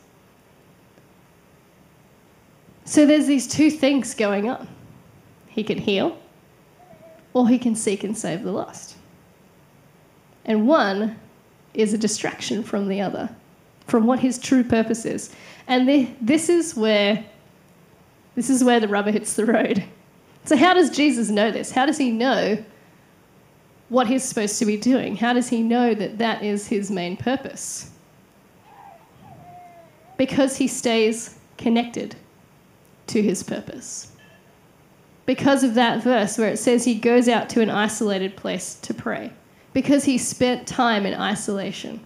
So 2.84 3.04
there's 3.04 3.26
these 3.26 3.46
two 3.46 3.70
things 3.70 4.14
going 4.14 4.48
on. 4.48 4.66
He 5.58 5.64
can 5.64 5.78
heal, 5.78 6.16
or 7.34 7.48
he 7.48 7.58
can 7.58 7.74
seek 7.74 8.04
and 8.04 8.16
save 8.16 8.44
the 8.44 8.52
lost. 8.52 8.94
And 10.44 10.68
one 10.68 11.18
is 11.74 11.92
a 11.92 11.98
distraction 11.98 12.62
from 12.62 12.86
the 12.86 13.00
other, 13.00 13.28
from 13.88 14.06
what 14.06 14.20
his 14.20 14.38
true 14.38 14.62
purpose 14.62 15.04
is. 15.04 15.34
And 15.66 15.88
the, 15.88 16.08
this 16.20 16.48
is 16.48 16.76
where 16.76 17.24
this 18.36 18.48
is 18.48 18.62
where 18.62 18.78
the 18.78 18.86
rubber 18.86 19.10
hits 19.10 19.34
the 19.34 19.46
road. 19.46 19.82
So 20.44 20.56
how 20.56 20.74
does 20.74 20.90
Jesus 20.90 21.28
know 21.28 21.50
this? 21.50 21.72
How 21.72 21.86
does 21.86 21.98
he 21.98 22.12
know 22.12 22.64
what 23.88 24.06
he's 24.06 24.22
supposed 24.22 24.60
to 24.60 24.64
be 24.64 24.76
doing? 24.76 25.16
How 25.16 25.32
does 25.32 25.48
he 25.48 25.64
know 25.64 25.92
that 25.92 26.18
that 26.18 26.44
is 26.44 26.68
his 26.68 26.88
main 26.88 27.16
purpose? 27.16 27.90
Because 30.16 30.56
he 30.56 30.68
stays 30.68 31.36
connected 31.56 32.14
to 33.08 33.20
his 33.20 33.42
purpose. 33.42 34.12
Because 35.28 35.62
of 35.62 35.74
that 35.74 36.02
verse 36.02 36.38
where 36.38 36.48
it 36.48 36.56
says 36.56 36.84
he 36.84 36.94
goes 36.94 37.28
out 37.28 37.48
to 37.50 37.60
an 37.60 37.68
isolated 37.68 38.34
place 38.34 38.76
to 38.76 38.94
pray. 38.94 39.30
Because 39.74 40.02
he 40.04 40.16
spent 40.16 40.66
time 40.66 41.04
in 41.04 41.12
isolation. 41.12 42.00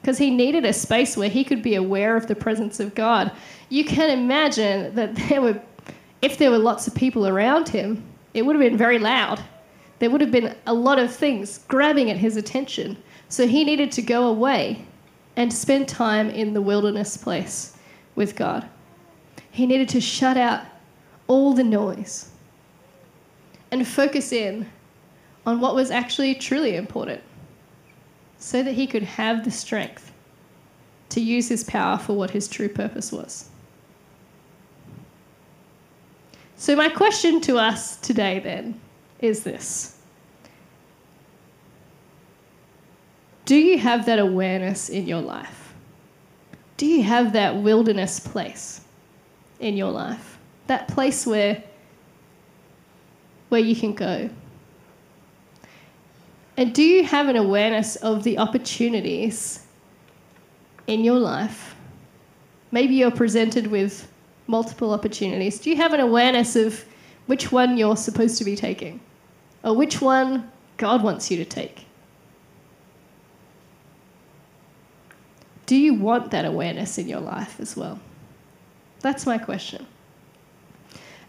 Because 0.00 0.16
he 0.16 0.30
needed 0.30 0.64
a 0.64 0.72
space 0.72 1.16
where 1.16 1.28
he 1.28 1.44
could 1.44 1.62
be 1.62 1.74
aware 1.74 2.16
of 2.16 2.26
the 2.26 2.34
presence 2.34 2.80
of 2.80 2.94
God. 2.94 3.30
You 3.68 3.84
can 3.84 4.08
imagine 4.08 4.94
that 4.94 5.14
there 5.28 5.42
were, 5.42 5.60
if 6.22 6.38
there 6.38 6.50
were 6.50 6.58
lots 6.58 6.86
of 6.86 6.94
people 6.94 7.28
around 7.28 7.68
him, 7.68 8.02
it 8.32 8.46
would 8.46 8.56
have 8.56 8.64
been 8.64 8.78
very 8.78 8.98
loud 8.98 9.42
there 9.98 10.10
would 10.10 10.20
have 10.20 10.30
been 10.30 10.54
a 10.66 10.74
lot 10.74 10.98
of 10.98 11.14
things 11.14 11.58
grabbing 11.68 12.10
at 12.10 12.16
his 12.16 12.36
attention. 12.36 12.96
So 13.28 13.46
he 13.46 13.64
needed 13.64 13.90
to 13.92 14.02
go 14.02 14.28
away 14.28 14.84
and 15.36 15.52
spend 15.52 15.88
time 15.88 16.30
in 16.30 16.52
the 16.52 16.60
wilderness 16.60 17.16
place 17.16 17.76
with 18.14 18.36
God. 18.36 18.68
He 19.50 19.66
needed 19.66 19.88
to 19.90 20.00
shut 20.00 20.36
out 20.36 20.64
all 21.28 21.54
the 21.54 21.64
noise 21.64 22.30
and 23.76 23.86
focus 23.86 24.32
in 24.32 24.68
on 25.44 25.60
what 25.60 25.74
was 25.74 25.90
actually 25.90 26.34
truly 26.34 26.76
important 26.76 27.22
so 28.38 28.62
that 28.62 28.72
he 28.72 28.86
could 28.86 29.02
have 29.02 29.44
the 29.44 29.50
strength 29.50 30.12
to 31.10 31.20
use 31.20 31.48
his 31.48 31.64
power 31.64 31.98
for 31.98 32.14
what 32.14 32.30
his 32.30 32.48
true 32.48 32.68
purpose 32.68 33.12
was. 33.12 33.48
So, 36.56 36.74
my 36.74 36.88
question 36.88 37.40
to 37.42 37.58
us 37.58 37.96
today 37.98 38.40
then 38.40 38.80
is 39.20 39.42
this 39.42 39.98
Do 43.44 43.56
you 43.56 43.78
have 43.78 44.06
that 44.06 44.18
awareness 44.18 44.88
in 44.88 45.06
your 45.06 45.20
life? 45.20 45.74
Do 46.76 46.86
you 46.86 47.02
have 47.04 47.32
that 47.34 47.56
wilderness 47.56 48.20
place 48.20 48.80
in 49.60 49.76
your 49.76 49.90
life? 49.90 50.38
That 50.66 50.88
place 50.88 51.26
where, 51.26 51.62
where 53.48 53.60
you 53.60 53.76
can 53.76 53.92
go? 53.92 54.30
And 56.56 56.74
do 56.74 56.82
you 56.82 57.04
have 57.04 57.28
an 57.28 57.36
awareness 57.36 57.96
of 57.96 58.22
the 58.22 58.38
opportunities 58.38 59.66
in 60.86 61.04
your 61.04 61.18
life? 61.18 61.74
Maybe 62.72 62.94
you're 62.94 63.10
presented 63.10 63.66
with 63.66 64.08
multiple 64.46 64.92
opportunities. 64.92 65.58
Do 65.58 65.70
you 65.70 65.76
have 65.76 65.92
an 65.92 66.00
awareness 66.00 66.56
of 66.56 66.84
which 67.26 67.52
one 67.52 67.76
you're 67.76 67.96
supposed 67.96 68.38
to 68.38 68.44
be 68.44 68.56
taking? 68.56 69.00
or 69.66 69.74
which 69.74 70.00
one 70.00 70.50
God 70.76 71.02
wants 71.02 71.30
you 71.30 71.36
to 71.38 71.44
take? 71.44 71.84
Do 75.66 75.74
you 75.74 75.94
want 75.94 76.30
that 76.30 76.44
awareness 76.44 76.96
in 76.96 77.08
your 77.08 77.20
life 77.20 77.58
as 77.58 77.76
well? 77.76 77.98
That's 79.00 79.26
my 79.26 79.36
question. 79.36 79.84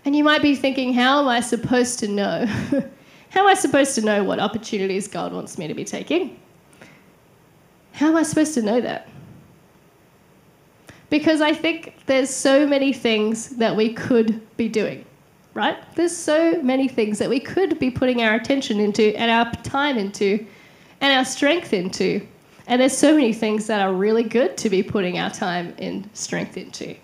And 0.08 0.16
you 0.16 0.24
might 0.24 0.42
be 0.42 0.56
thinking, 0.56 0.94
how 0.94 1.20
am 1.20 1.28
I 1.28 1.42
supposed 1.42 2.00
to 2.00 2.08
know? 2.08 2.46
how 3.30 3.42
am 3.42 3.48
I 3.48 3.56
supposed 3.56 3.94
to 3.96 4.02
know 4.02 4.24
what 4.24 4.40
opportunities 4.40 5.06
God 5.06 5.34
wants 5.34 5.58
me 5.58 5.68
to 5.68 5.74
be 5.74 5.84
taking? 5.84 6.40
How 7.92 8.08
am 8.08 8.16
I 8.16 8.24
supposed 8.24 8.54
to 8.54 8.62
know 8.62 8.80
that? 8.80 9.10
Because 11.10 11.42
I 11.42 11.54
think 11.54 11.96
there's 12.06 12.30
so 12.30 12.66
many 12.66 12.94
things 12.94 13.50
that 13.58 13.76
we 13.76 13.94
could 13.94 14.42
be 14.56 14.70
doing 14.70 15.04
right? 15.54 15.78
There's 15.96 16.16
so 16.16 16.62
many 16.62 16.88
things 16.88 17.18
that 17.18 17.30
we 17.30 17.42
could 17.42 17.78
be 17.78 17.90
putting 17.90 18.22
our 18.22 18.36
attention 18.36 18.80
into 18.80 19.14
and 19.18 19.30
our 19.30 19.52
time 19.64 19.98
into 19.98 20.46
and 21.02 21.12
our 21.12 21.26
strength 21.26 21.74
into. 21.74 22.22
And 22.68 22.80
there's 22.80 22.98
so 22.98 23.16
many 23.16 23.34
things 23.34 23.68
that 23.68 23.82
are 23.82 23.92
really 23.92 24.24
good 24.24 24.56
to 24.58 24.70
be 24.70 24.84
putting 24.84 25.18
our 25.18 25.32
time 25.32 25.76
and 25.80 26.10
strength 26.14 26.56
into. 26.56 26.96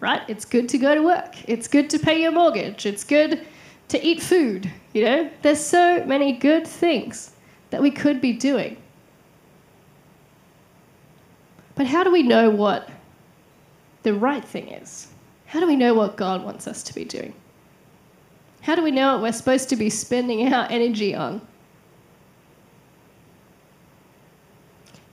Right? 0.00 0.22
It's 0.28 0.44
good 0.44 0.68
to 0.70 0.78
go 0.78 0.94
to 0.94 1.02
work. 1.02 1.36
It's 1.48 1.68
good 1.68 1.88
to 1.90 1.98
pay 1.98 2.20
your 2.20 2.32
mortgage. 2.32 2.84
It's 2.86 3.02
good 3.04 3.46
to 3.88 4.04
eat 4.04 4.22
food, 4.22 4.70
you 4.92 5.04
know? 5.04 5.30
There's 5.42 5.60
so 5.60 6.04
many 6.04 6.32
good 6.32 6.66
things 6.66 7.32
that 7.70 7.80
we 7.80 7.90
could 7.90 8.20
be 8.20 8.32
doing. 8.32 8.76
But 11.74 11.86
how 11.86 12.02
do 12.02 12.10
we 12.10 12.22
know 12.22 12.50
what 12.50 12.90
the 14.02 14.14
right 14.14 14.44
thing 14.44 14.68
is? 14.68 15.08
How 15.46 15.60
do 15.60 15.66
we 15.66 15.76
know 15.76 15.94
what 15.94 16.16
God 16.16 16.44
wants 16.44 16.66
us 16.66 16.82
to 16.84 16.94
be 16.94 17.04
doing? 17.04 17.34
How 18.62 18.74
do 18.74 18.82
we 18.82 18.90
know 18.90 19.12
what 19.12 19.22
we're 19.22 19.32
supposed 19.32 19.68
to 19.68 19.76
be 19.76 19.90
spending 19.90 20.52
our 20.52 20.66
energy 20.70 21.14
on? 21.14 21.40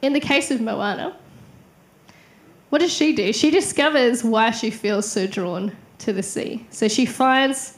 In 0.02 0.14
the 0.14 0.20
case 0.20 0.52
of 0.52 0.60
Moana, 0.60 1.16
what 2.74 2.82
does 2.82 2.92
she 2.92 3.14
do? 3.14 3.32
She 3.32 3.52
discovers 3.52 4.24
why 4.24 4.50
she 4.50 4.72
feels 4.72 5.08
so 5.08 5.28
drawn 5.28 5.78
to 6.00 6.12
the 6.12 6.24
sea. 6.24 6.66
So 6.72 6.88
she 6.88 7.06
finds 7.06 7.78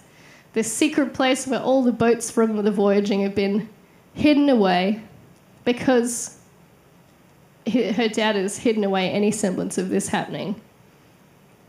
this 0.54 0.72
secret 0.72 1.14
place 1.14 1.46
where 1.46 1.60
all 1.60 1.84
the 1.84 1.92
boats 1.92 2.32
from 2.32 2.56
the 2.64 2.72
voyaging 2.72 3.22
have 3.24 3.36
been 3.36 3.68
hidden 4.14 4.48
away 4.48 5.02
because 5.66 6.38
her 7.70 8.08
dad 8.08 8.38
has 8.38 8.58
hidden 8.58 8.86
away 8.86 9.10
any 9.10 9.32
semblance 9.32 9.78
of 9.78 9.90
this 9.90 10.08
happening. 10.08 10.56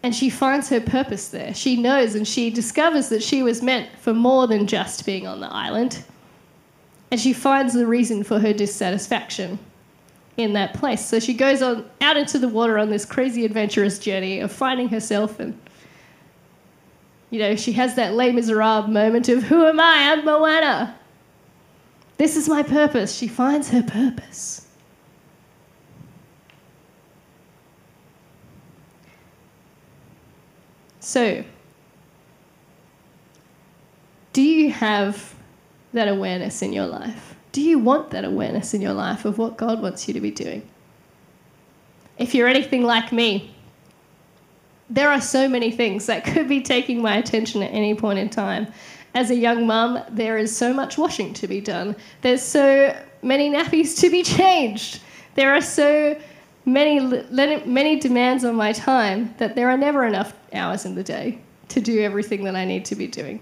And 0.04 0.14
she 0.14 0.30
finds 0.30 0.68
her 0.68 0.80
purpose 0.80 1.26
there. 1.26 1.52
She 1.52 1.76
knows 1.76 2.14
and 2.14 2.28
she 2.28 2.48
discovers 2.48 3.08
that 3.08 3.24
she 3.24 3.42
was 3.42 3.60
meant 3.60 3.88
for 3.98 4.14
more 4.14 4.46
than 4.46 4.68
just 4.68 5.04
being 5.04 5.26
on 5.26 5.40
the 5.40 5.52
island. 5.52 6.04
And 7.10 7.20
she 7.20 7.32
finds 7.32 7.74
the 7.74 7.88
reason 7.88 8.22
for 8.22 8.38
her 8.38 8.52
dissatisfaction 8.52 9.58
in 10.36 10.52
that 10.52 10.74
place. 10.74 11.04
So 11.04 11.18
she 11.18 11.34
goes 11.34 11.62
on 11.62 11.88
out 12.00 12.16
into 12.16 12.38
the 12.38 12.48
water 12.48 12.78
on 12.78 12.90
this 12.90 13.04
crazy 13.04 13.44
adventurous 13.44 13.98
journey 13.98 14.40
of 14.40 14.52
finding 14.52 14.88
herself 14.88 15.40
and 15.40 15.58
you 17.30 17.40
know, 17.40 17.56
she 17.56 17.72
has 17.72 17.96
that 17.96 18.14
Les 18.14 18.32
Miserables 18.32 18.88
moment 18.88 19.28
of 19.28 19.42
who 19.42 19.66
am 19.66 19.80
I? 19.80 20.12
I'm 20.12 20.24
Moana. 20.24 20.96
This 22.18 22.36
is 22.36 22.48
my 22.48 22.62
purpose. 22.62 23.14
She 23.14 23.28
finds 23.28 23.68
her 23.70 23.82
purpose. 23.82 24.66
So, 31.00 31.44
do 34.32 34.42
you 34.42 34.70
have 34.70 35.34
that 35.92 36.08
awareness 36.08 36.62
in 36.62 36.72
your 36.72 36.86
life? 36.86 37.35
Do 37.56 37.62
you 37.62 37.78
want 37.78 38.10
that 38.10 38.26
awareness 38.26 38.74
in 38.74 38.82
your 38.82 38.92
life 38.92 39.24
of 39.24 39.38
what 39.38 39.56
God 39.56 39.80
wants 39.80 40.06
you 40.06 40.12
to 40.12 40.20
be 40.20 40.30
doing? 40.30 40.60
If 42.18 42.34
you're 42.34 42.48
anything 42.48 42.82
like 42.82 43.12
me, 43.12 43.54
there 44.90 45.08
are 45.08 45.22
so 45.22 45.48
many 45.48 45.70
things 45.70 46.04
that 46.04 46.22
could 46.22 46.50
be 46.50 46.60
taking 46.60 47.00
my 47.00 47.16
attention 47.16 47.62
at 47.62 47.72
any 47.72 47.94
point 47.94 48.18
in 48.18 48.28
time. 48.28 48.66
As 49.14 49.30
a 49.30 49.34
young 49.34 49.66
mum, 49.66 50.02
there 50.10 50.36
is 50.36 50.54
so 50.54 50.74
much 50.74 50.98
washing 50.98 51.32
to 51.32 51.48
be 51.48 51.62
done. 51.62 51.96
There's 52.20 52.42
so 52.42 52.94
many 53.22 53.48
nappies 53.48 53.98
to 54.00 54.10
be 54.10 54.22
changed. 54.38 55.00
There 55.34 55.54
are 55.54 55.62
so 55.62 56.14
many 56.66 57.00
many 57.64 57.98
demands 57.98 58.44
on 58.44 58.54
my 58.54 58.72
time 58.72 59.34
that 59.38 59.54
there 59.54 59.70
are 59.70 59.78
never 59.78 60.04
enough 60.04 60.34
hours 60.52 60.84
in 60.84 60.94
the 60.94 61.02
day 61.02 61.38
to 61.68 61.80
do 61.80 62.02
everything 62.02 62.44
that 62.44 62.54
I 62.54 62.66
need 62.66 62.84
to 62.84 62.94
be 62.94 63.06
doing. 63.06 63.40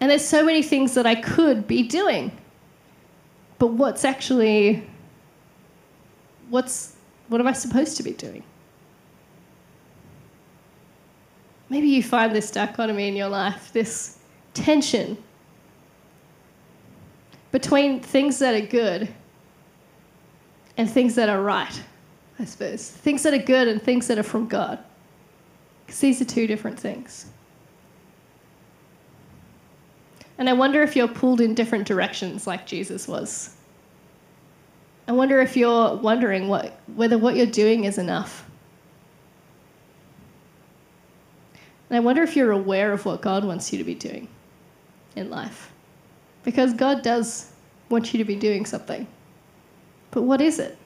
And 0.00 0.08
there's 0.08 0.24
so 0.24 0.44
many 0.44 0.62
things 0.62 0.94
that 0.94 1.06
I 1.06 1.16
could 1.16 1.66
be 1.66 1.82
doing 1.82 2.30
but 3.60 3.68
what's 3.74 4.04
actually 4.06 4.82
what's 6.48 6.96
what 7.28 7.40
am 7.40 7.46
I 7.46 7.52
supposed 7.52 7.96
to 7.98 8.02
be 8.02 8.12
doing? 8.12 8.42
Maybe 11.68 11.86
you 11.86 12.02
find 12.02 12.34
this 12.34 12.50
dichotomy 12.50 13.06
in 13.06 13.14
your 13.14 13.28
life, 13.28 13.70
this 13.72 14.18
tension 14.54 15.16
between 17.52 18.00
things 18.00 18.40
that 18.40 18.54
are 18.54 18.66
good 18.66 19.08
and 20.76 20.90
things 20.90 21.14
that 21.14 21.28
are 21.28 21.42
right, 21.42 21.82
I 22.40 22.46
suppose. 22.46 22.90
Things 22.90 23.22
that 23.22 23.34
are 23.34 23.38
good 23.38 23.68
and 23.68 23.80
things 23.80 24.08
that 24.08 24.18
are 24.18 24.24
from 24.24 24.48
God. 24.48 24.80
Because 25.84 26.00
these 26.00 26.20
are 26.20 26.24
two 26.24 26.48
different 26.48 26.78
things. 26.78 27.26
And 30.40 30.48
I 30.48 30.54
wonder 30.54 30.82
if 30.82 30.96
you're 30.96 31.06
pulled 31.06 31.42
in 31.42 31.54
different 31.54 31.86
directions 31.86 32.46
like 32.46 32.66
Jesus 32.66 33.06
was. 33.06 33.54
I 35.06 35.12
wonder 35.12 35.42
if 35.42 35.54
you're 35.54 35.96
wondering 35.96 36.48
what, 36.48 36.80
whether 36.94 37.18
what 37.18 37.36
you're 37.36 37.44
doing 37.44 37.84
is 37.84 37.98
enough. 37.98 38.48
And 41.90 41.98
I 41.98 42.00
wonder 42.00 42.22
if 42.22 42.36
you're 42.36 42.52
aware 42.52 42.94
of 42.94 43.04
what 43.04 43.20
God 43.20 43.44
wants 43.44 43.70
you 43.70 43.76
to 43.78 43.84
be 43.84 43.94
doing 43.94 44.28
in 45.14 45.28
life. 45.28 45.70
Because 46.42 46.72
God 46.72 47.02
does 47.02 47.52
want 47.90 48.14
you 48.14 48.18
to 48.18 48.24
be 48.24 48.36
doing 48.36 48.64
something. 48.64 49.06
But 50.10 50.22
what 50.22 50.40
is 50.40 50.58
it? 50.58 50.78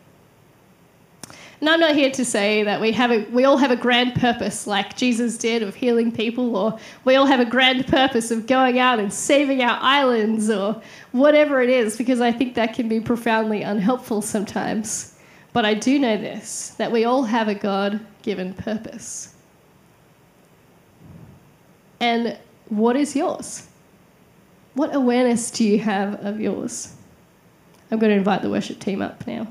And 1.64 1.71
I'm 1.71 1.80
not 1.80 1.94
here 1.94 2.11
to 2.11 2.26
say 2.26 2.62
that 2.62 2.78
we 2.78 2.92
have 2.92 3.11
a, 3.11 3.25
we 3.30 3.47
all 3.47 3.56
have 3.56 3.71
a 3.71 3.76
grand 3.76 4.16
purpose 4.16 4.66
like 4.66 4.99
Jesus 4.99 5.38
did 5.38 5.62
of 5.62 5.75
healing 5.75 6.12
people, 6.12 6.54
or 6.56 6.78
we 7.06 7.16
all 7.16 7.25
have 7.25 7.40
a 7.40 7.47
grand 7.47 7.87
purpose 7.87 8.31
of 8.31 8.46
going 8.46 8.79
out 8.79 8.98
and 8.98 9.11
saving 9.11 9.62
our 9.62 9.79
islands, 9.81 10.50
or 10.50 10.83
whatever 11.12 11.62
it 11.62 11.70
is, 11.70 11.96
because 11.96 12.20
I 12.20 12.33
think 12.33 12.55
that 12.57 12.74
can 12.74 12.87
be 12.87 13.00
profoundly 13.00 13.62
unhelpful 13.62 14.20
sometimes. 14.20 15.18
But 15.55 15.64
I 15.64 15.72
do 15.72 15.98
know 15.98 16.18
this 16.18 16.74
that 16.77 16.92
we 16.92 17.07
all 17.07 17.22
have 17.22 17.48
a 17.48 17.55
God 17.55 17.98
given 18.20 18.53
purpose. 18.53 19.35
And 21.98 22.37
what 22.68 22.94
is 22.94 23.16
yours? 23.16 23.66
What 24.74 24.94
awareness 24.94 25.50
do 25.50 25.64
you 25.64 25.79
have 25.79 26.22
of 26.27 26.38
yours? 26.40 26.94
I'm 27.90 27.98
going 27.98 28.11
to 28.11 28.18
invite 28.18 28.42
the 28.42 28.50
worship 28.50 28.81
team 28.81 29.00
up 29.00 29.27
now. 29.27 29.46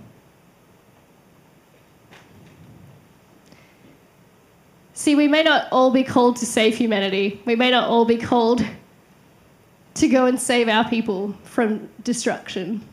See, 5.04 5.16
we 5.16 5.28
may 5.28 5.44
not 5.44 5.68
all 5.70 5.92
be 5.92 6.06
called 6.06 6.38
to 6.38 6.46
save 6.46 6.78
humanity. 6.78 7.42
We 7.44 7.58
may 7.58 7.72
not 7.72 7.90
all 7.90 8.06
be 8.06 8.16
called 8.16 8.66
to 9.96 10.08
go 10.08 10.28
and 10.28 10.40
save 10.40 10.70
our 10.70 10.88
people 10.88 11.36
from 11.44 11.90
destruction. 12.04 12.88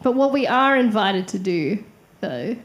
But 0.00 0.12
what 0.12 0.30
we 0.32 0.46
are 0.46 0.76
invited 0.76 1.26
to 1.26 1.40
do, 1.40 1.82
though, 2.20 2.56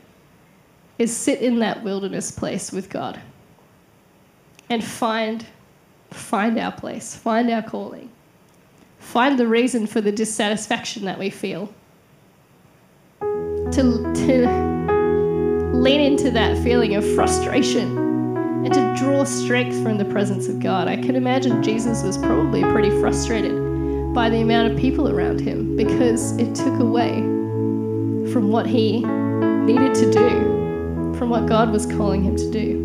is 1.00 1.18
sit 1.18 1.42
in 1.42 1.58
that 1.62 1.84
wilderness 1.84 2.30
place 2.30 2.72
with 2.72 2.92
God 2.92 3.20
and 4.70 4.84
find, 4.84 5.44
find 6.12 6.60
our 6.60 6.74
place, 6.74 7.16
find 7.16 7.50
our 7.50 7.64
calling, 7.64 8.12
find 9.00 9.40
the 9.40 9.48
reason 9.48 9.88
for 9.88 10.00
the 10.00 10.12
dissatisfaction 10.12 11.06
that 11.06 11.18
we 11.18 11.32
feel. 11.32 11.74
To, 13.20 14.14
to 14.14 14.73
lean 15.84 16.00
into 16.00 16.32
that 16.32 16.58
feeling 16.64 16.96
of 16.96 17.04
frustration 17.14 17.98
and 18.66 18.74
to 18.74 18.96
draw 18.96 19.26
strength 19.26 19.84
from 19.84 19.98
the 19.98 20.06
presence 20.06 20.48
of 20.48 20.62
God. 20.62 20.88
I 20.88 20.96
can 20.96 21.18
imagine 21.18 21.62
Jesus 21.62 22.04
was 22.04 22.18
probably 22.18 22.62
pretty 22.62 22.90
frustrated 23.02 23.52
by 24.14 24.30
the 24.30 24.40
amount 24.40 24.72
of 24.72 24.80
people 24.80 25.10
around 25.10 25.42
him 25.42 25.76
because 25.76 26.38
it 26.38 26.56
took 26.56 26.80
away 26.80 27.16
from 28.32 28.50
what 28.50 28.66
he 28.66 29.02
needed 29.02 29.94
to 29.96 30.10
do, 30.10 31.16
from 31.18 31.30
what 31.30 31.48
God 31.48 31.70
was 31.74 31.86
calling 31.86 32.24
him 32.24 32.38
to 32.38 32.50
do. 32.50 32.78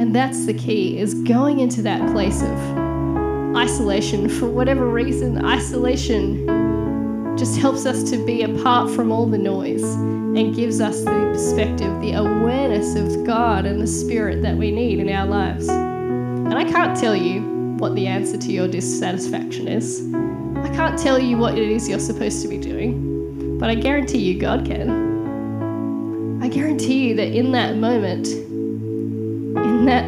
And 0.00 0.14
that's 0.14 0.46
the 0.46 0.54
key 0.54 1.00
is 1.00 1.14
going 1.14 1.58
into 1.58 1.82
that 1.82 2.12
place 2.12 2.42
of 2.42 3.56
isolation 3.56 4.28
for 4.28 4.46
whatever 4.46 4.86
reason, 4.86 5.44
isolation 5.44 6.53
just 7.36 7.58
helps 7.58 7.84
us 7.84 8.08
to 8.10 8.24
be 8.24 8.42
apart 8.42 8.90
from 8.90 9.10
all 9.10 9.26
the 9.26 9.38
noise 9.38 9.82
and 9.82 10.54
gives 10.54 10.80
us 10.80 11.02
the 11.02 11.10
perspective, 11.32 12.00
the 12.00 12.12
awareness 12.12 12.94
of 12.94 13.24
God 13.24 13.66
and 13.66 13.80
the 13.80 13.86
Spirit 13.86 14.40
that 14.42 14.56
we 14.56 14.70
need 14.70 15.00
in 15.00 15.08
our 15.08 15.26
lives. 15.26 15.68
And 15.68 16.54
I 16.54 16.64
can't 16.64 16.96
tell 16.96 17.16
you 17.16 17.42
what 17.78 17.96
the 17.96 18.06
answer 18.06 18.36
to 18.38 18.52
your 18.52 18.68
dissatisfaction 18.68 19.66
is. 19.66 20.00
I 20.58 20.68
can't 20.76 20.96
tell 20.96 21.18
you 21.18 21.36
what 21.36 21.58
it 21.58 21.68
is 21.68 21.88
you're 21.88 21.98
supposed 21.98 22.40
to 22.42 22.48
be 22.48 22.58
doing, 22.58 23.58
but 23.58 23.68
I 23.68 23.74
guarantee 23.74 24.18
you 24.18 24.38
God 24.38 24.64
can. 24.64 26.40
I 26.40 26.48
guarantee 26.48 27.08
you 27.08 27.16
that 27.16 27.34
in 27.34 27.50
that 27.52 27.76
moment, 27.76 28.28
in 28.28 29.84
that, 29.86 30.04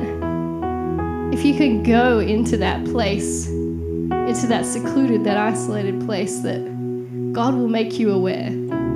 if 1.34 1.44
you 1.44 1.56
can 1.56 1.82
go 1.82 2.20
into 2.20 2.56
that 2.58 2.84
place, 2.84 3.48
into 3.48 4.46
that 4.46 4.64
secluded, 4.64 5.24
that 5.24 5.36
isolated 5.36 6.04
place 6.06 6.38
that 6.40 6.75
God 7.36 7.54
will 7.54 7.68
make 7.68 7.98
you 7.98 8.12
aware 8.12 8.46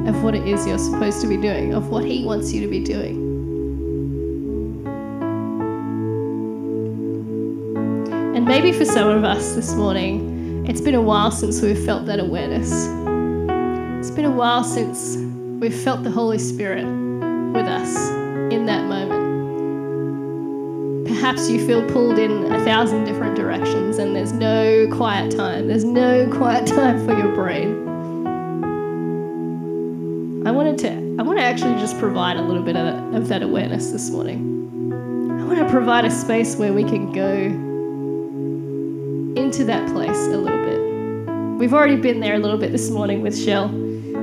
of 0.09 0.23
what 0.23 0.35
it 0.35 0.49
is 0.49 0.67
you're 0.67 0.79
supposed 0.79 1.21
to 1.21 1.27
be 1.27 1.37
doing, 1.37 1.75
of 1.75 1.91
what 1.91 2.07
He 2.07 2.25
wants 2.25 2.55
you 2.55 2.63
to 2.63 2.69
be 2.69 2.83
doing. 2.83 3.17
And 8.35 8.47
maybe 8.47 8.73
for 8.73 8.87
some 8.87 9.09
of 9.09 9.25
us 9.25 9.53
this 9.55 9.75
morning, 9.75 10.65
it's 10.67 10.81
been 10.81 10.95
a 10.95 11.03
while 11.03 11.31
since 11.31 11.61
we've 11.61 11.85
felt 11.85 12.07
that 12.07 12.19
awareness. 12.19 12.73
It's 13.99 14.11
been 14.11 14.25
a 14.25 14.31
while 14.31 14.65
since 14.65 15.19
we've 15.61 15.79
felt 15.79 16.03
the 16.03 16.11
Holy 16.11 16.39
Spirit 16.39 16.87
with 17.53 17.67
us 17.67 17.95
in 18.51 18.65
that 18.65 18.87
moment. 18.87 19.21
Perhaps 21.07 21.51
you 21.51 21.67
feel 21.67 21.87
pulled 21.91 22.19
in 22.19 22.51
a 22.51 22.65
thousand 22.65 23.05
different 23.05 23.37
directions 23.37 23.99
and 23.99 24.17
there's 24.17 24.33
no 24.33 24.89
quiet 24.91 25.31
time. 25.31 25.69
There's 25.69 25.85
no 25.85 26.27
quiet 26.33 26.67
time 26.79 27.05
for 27.05 27.13
your 27.13 27.35
brain. 27.35 27.90
Actually 31.61 31.79
just 31.79 31.99
provide 31.99 32.39
a 32.39 32.43
little 32.43 32.63
bit 32.63 32.75
of, 32.75 33.15
of 33.15 33.29
that 33.29 33.43
awareness 33.43 33.91
this 33.91 34.09
morning. 34.09 34.91
I 35.39 35.45
want 35.45 35.59
to 35.59 35.69
provide 35.69 36.07
a 36.07 36.11
space 36.11 36.57
where 36.57 36.73
we 36.73 36.85
can 36.85 37.13
go 37.13 37.35
into 39.39 39.65
that 39.65 39.87
place 39.93 40.17
a 40.29 40.39
little 40.39 40.59
bit. 40.65 41.59
We've 41.59 41.75
already 41.75 41.97
been 41.97 42.21
there 42.21 42.37
a 42.37 42.39
little 42.39 42.57
bit 42.57 42.73
this 42.73 42.89
morning 42.89 43.21
with 43.21 43.39
Shell, 43.39 43.69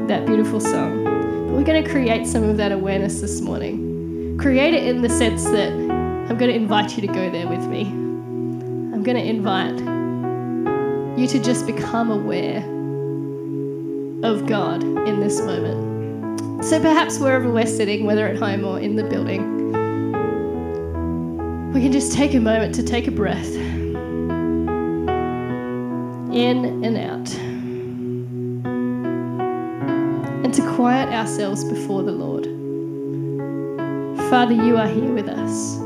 that 0.08 0.26
beautiful 0.26 0.60
song. 0.60 1.04
But 1.04 1.54
we're 1.54 1.64
going 1.64 1.84
to 1.84 1.88
create 1.88 2.26
some 2.26 2.42
of 2.42 2.58
that 2.58 2.72
awareness 2.72 3.22
this 3.22 3.40
morning. 3.40 4.40
Create 4.40 4.74
it 4.74 4.88
in 4.88 5.04
the 5.04 5.10
sense 5.10 5.44
that 5.44 5.72
I'm 5.72 6.40
going 6.40 6.50
to 6.50 6.56
invite 6.56 6.96
you 6.96 7.06
to 7.06 7.14
go 7.14 7.30
there 7.30 7.48
with 7.48 7.68
me. 7.68 7.84
I'm 7.84 9.04
going 9.04 9.16
to 9.16 9.24
invite 9.24 9.78
you 11.20 11.28
to 11.28 11.40
just 11.40 11.68
become 11.68 12.10
aware 12.10 12.64
of 14.28 14.48
God 14.48 14.82
in 14.82 15.20
this 15.20 15.40
moment. 15.40 15.87
So 16.62 16.82
perhaps 16.82 17.20
wherever 17.20 17.50
we're 17.50 17.66
sitting, 17.66 18.06
whether 18.06 18.28
at 18.28 18.38
home 18.38 18.66
or 18.66 18.80
in 18.80 18.96
the 18.96 19.04
building, 19.04 19.58
we 21.74 21.82
can 21.82 21.92
just 21.92 22.12
take 22.14 22.34
a 22.34 22.40
moment 22.40 22.74
to 22.76 22.84
take 22.84 23.08
a 23.08 23.12
breath 23.12 23.54
in 26.34 26.84
and 26.84 26.98
out 26.98 27.34
and 30.44 30.54
to 30.54 30.62
quiet 30.76 31.10
ourselves 31.10 31.64
before 31.64 32.04
the 32.04 32.12
Lord. 32.12 32.46
Father, 34.30 34.54
you 34.54 34.76
are 34.78 34.88
here 34.88 35.14
with 35.14 35.30
us. 35.30 35.78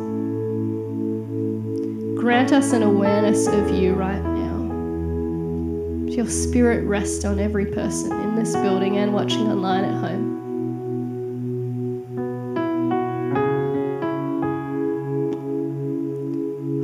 Grant 2.20 2.52
us 2.54 2.74
an 2.74 2.84
awareness 2.84 3.48
of 3.48 3.70
you 3.70 3.94
right 3.94 4.24
now. 4.24 4.58
Your 6.08 6.28
spirit 6.28 6.88
rest 6.88 7.26
on 7.26 7.40
every 7.40 7.66
person 7.66 8.12
in 8.22 8.36
this 8.36 8.56
building 8.56 8.98
and 8.98 9.14
watching 9.14 9.48
online 9.48 9.84
at 9.84 9.94
home. 9.94 10.31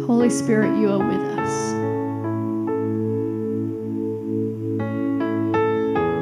Holy 0.08 0.30
Spirit, 0.30 0.80
you 0.80 0.90
are 0.90 1.06
with 1.06 1.20
us. 1.38 1.74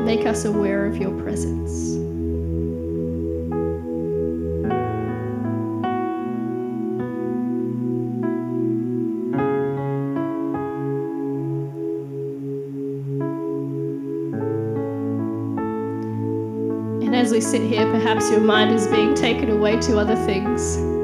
Make 0.04 0.26
us 0.26 0.46
aware 0.46 0.88
of 0.88 0.98
your 0.98 1.12
presence. 1.22 1.94
And 17.04 17.16
as 17.16 17.32
we 17.32 17.40
sit 17.40 17.62
here, 17.62 17.88
perhaps 17.92 18.32
your 18.32 18.40
mind 18.40 18.72
is 18.74 18.88
being 18.88 19.14
taken 19.14 19.52
away 19.52 19.80
to 19.82 20.00
other 20.00 20.16
things. 20.26 20.95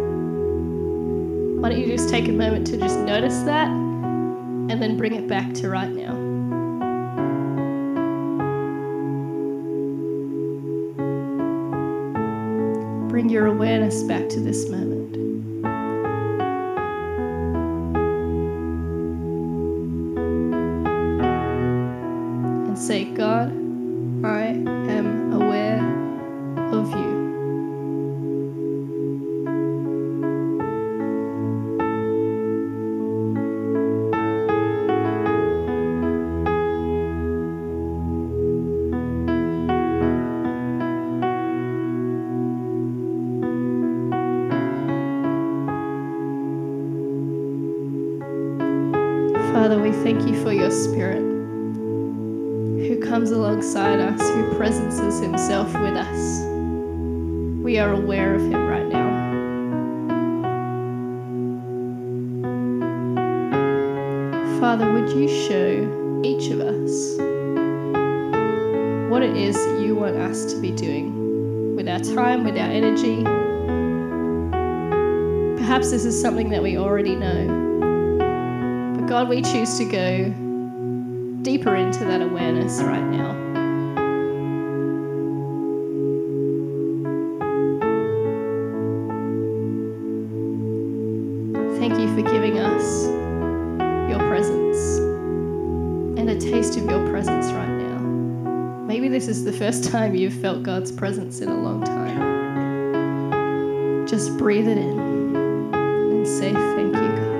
Why 1.61 1.69
don't 1.69 1.79
you 1.79 1.85
just 1.85 2.09
take 2.09 2.27
a 2.27 2.31
moment 2.31 2.65
to 2.67 2.77
just 2.77 2.97
notice 3.01 3.43
that 3.43 3.67
and 3.67 4.81
then 4.81 4.97
bring 4.97 5.13
it 5.13 5.27
back 5.27 5.53
to 5.53 5.69
right 5.69 5.91
now? 5.91 6.13
Bring 13.09 13.29
your 13.29 13.45
awareness 13.45 14.01
back 14.01 14.27
to 14.29 14.39
this 14.39 14.69
moment. 14.69 15.15
And 22.65 22.79
say, 22.79 23.05
God, 23.05 23.51
Father, 64.71 64.89
would 64.93 65.09
you 65.09 65.27
show 65.27 66.21
each 66.23 66.49
of 66.49 66.61
us 66.61 67.17
what 69.11 69.21
it 69.21 69.35
is 69.35 69.53
that 69.53 69.81
you 69.81 69.95
want 69.95 70.15
us 70.15 70.53
to 70.53 70.61
be 70.61 70.71
doing 70.71 71.75
with 71.75 71.89
our 71.89 71.99
time, 71.99 72.45
with 72.45 72.55
our 72.55 72.69
energy? 72.71 73.21
Perhaps 75.57 75.91
this 75.91 76.05
is 76.05 76.21
something 76.21 76.47
that 76.51 76.63
we 76.63 76.77
already 76.77 77.17
know. 77.17 78.95
But 78.95 79.07
God, 79.07 79.27
we 79.27 79.41
choose 79.41 79.77
to 79.77 79.83
go 79.83 80.29
deeper 81.41 81.75
into 81.75 82.05
that 82.05 82.21
awareness 82.21 82.81
right 82.81 83.03
now. 83.03 83.50
First 99.71 99.89
time 99.89 100.13
you've 100.13 100.33
felt 100.33 100.63
God's 100.63 100.91
presence 100.91 101.39
in 101.39 101.47
a 101.47 101.57
long 101.57 101.81
time. 101.81 102.25
Just 104.05 104.37
breathe 104.37 104.67
it 104.67 104.77
in 104.77 104.99
and 104.99 106.27
say, 106.27 106.51
Thank 106.51 106.93
you, 106.93 107.07
God. 107.15 107.31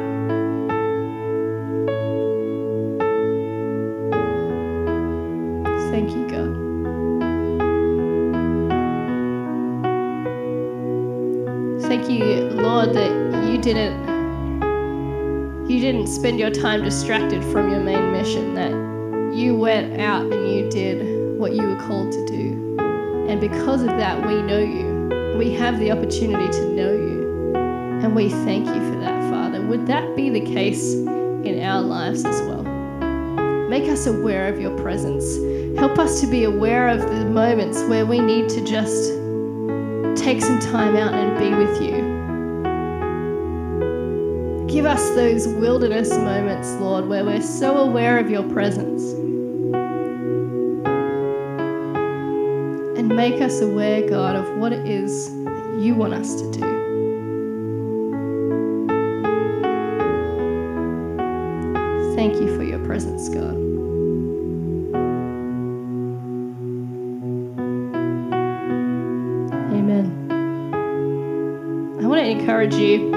Thank 5.92 6.12
you, 6.12 6.26
God. 6.30 6.52
Thank 11.82 12.10
you, 12.10 12.50
Lord, 12.52 12.94
that 12.94 13.12
you 13.52 13.58
didn't 13.62 14.10
you 15.70 15.82
didn't 15.82 16.08
spend 16.08 16.40
your 16.40 16.52
time 16.52 16.82
distracted 16.82 17.44
from 17.44 17.70
your 17.70 17.82
main 17.82 18.14
mission, 18.14 18.54
that 18.54 18.72
you 19.38 19.54
went 19.54 20.00
out 20.00 20.32
and 20.32 20.50
you 20.50 20.70
did 20.70 21.11
what 21.42 21.54
you 21.54 21.68
were 21.68 21.76
called 21.88 22.12
to 22.12 22.24
do. 22.28 22.78
And 23.28 23.42
because 23.42 23.82
of 23.82 23.88
that, 23.88 24.24
we 24.28 24.44
know 24.44 24.60
you. 24.60 25.36
We 25.40 25.52
have 25.56 25.80
the 25.80 25.92
opportunity 25.92 26.48
to 26.52 26.70
know 26.70 26.92
you. 26.92 27.56
And 28.04 28.16
we 28.16 28.30
thank 28.30 28.68
you 28.68 28.74
for 28.92 29.00
that, 29.00 29.28
Father. 29.32 29.66
Would 29.66 29.88
that 29.88 30.16
be 30.16 30.30
the 30.30 30.42
case 30.42 30.94
in 30.94 31.64
our 31.64 31.82
lives 31.82 32.24
as 32.26 32.44
well? 32.44 32.62
Make 33.68 33.90
us 33.90 34.06
aware 34.06 34.54
of 34.54 34.62
your 34.62 34.78
presence. 34.78 35.36
Help 35.80 35.98
us 35.98 36.22
to 36.22 36.28
be 36.28 36.44
aware 36.44 36.88
of 36.90 37.02
the 37.02 37.26
moments 37.26 37.82
where 37.86 38.06
we 38.06 38.20
need 38.20 38.48
to 38.50 38.64
just 38.64 39.10
take 40.24 40.44
some 40.44 40.60
time 40.60 40.96
out 40.96 41.16
and 41.16 41.40
be 41.40 41.56
with 41.56 41.82
you. 41.82 42.12
Give 44.68 44.86
us 44.86 45.10
those 45.16 45.48
wilderness 45.48 46.12
moments, 46.12 46.70
Lord, 46.74 47.08
where 47.08 47.26
we're 47.26 47.42
so 47.42 47.78
aware 47.78 48.20
of 48.20 48.30
your 48.30 48.44
presence. 48.44 49.21
And 53.02 53.16
make 53.16 53.42
us 53.42 53.62
aware, 53.62 54.08
God, 54.08 54.36
of 54.36 54.60
what 54.60 54.72
it 54.72 54.88
is 54.88 55.34
that 55.44 55.80
you 55.80 55.96
want 55.96 56.14
us 56.14 56.36
to 56.36 56.52
do. 56.52 56.62
Thank 62.16 62.36
you 62.36 62.56
for 62.56 62.62
your 62.62 62.78
presence, 62.86 63.28
God. 63.28 63.56
Amen. 69.74 70.06
I 72.04 72.06
want 72.06 72.22
to 72.22 72.30
encourage 72.30 72.76
you 72.76 73.10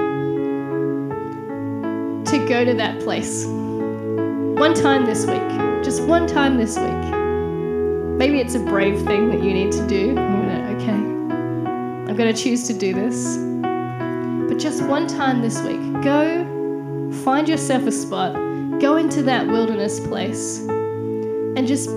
to 2.24 2.46
go 2.48 2.64
to 2.64 2.72
that 2.72 3.00
place 3.00 3.44
one 3.44 4.72
time 4.72 5.04
this 5.04 5.26
week. 5.26 5.84
Just 5.84 6.04
one 6.04 6.26
time 6.26 6.56
this 6.56 6.78
week. 6.78 7.13
Maybe 8.16 8.40
it's 8.40 8.54
a 8.54 8.60
brave 8.60 9.02
thing 9.02 9.28
that 9.30 9.42
you 9.42 9.52
need 9.52 9.72
to 9.72 9.86
do. 9.88 10.06
You're 10.06 10.14
gonna, 10.14 10.76
okay, 10.76 10.92
I'm 10.92 12.16
going 12.16 12.32
to 12.32 12.42
choose 12.42 12.64
to 12.68 12.72
do 12.72 12.94
this. 12.94 13.38
But 14.48 14.58
just 14.58 14.84
one 14.84 15.08
time 15.08 15.42
this 15.42 15.60
week, 15.62 15.80
go 16.02 17.10
find 17.24 17.48
yourself 17.48 17.86
a 17.86 17.92
spot, 17.92 18.34
go 18.80 18.96
into 18.96 19.22
that 19.24 19.48
wilderness 19.48 19.98
place, 19.98 20.60
and 20.60 21.66
just 21.66 21.88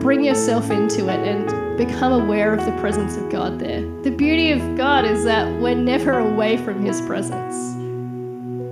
bring 0.00 0.22
yourself 0.24 0.70
into 0.70 1.08
it 1.08 1.26
and 1.26 1.76
become 1.76 2.12
aware 2.12 2.54
of 2.54 2.64
the 2.64 2.72
presence 2.80 3.16
of 3.16 3.28
God 3.28 3.58
there. 3.58 3.80
The 4.02 4.12
beauty 4.12 4.52
of 4.52 4.76
God 4.76 5.04
is 5.04 5.24
that 5.24 5.46
we're 5.60 5.74
never 5.74 6.20
away 6.20 6.56
from 6.56 6.84
His 6.84 7.00
presence. 7.00 7.56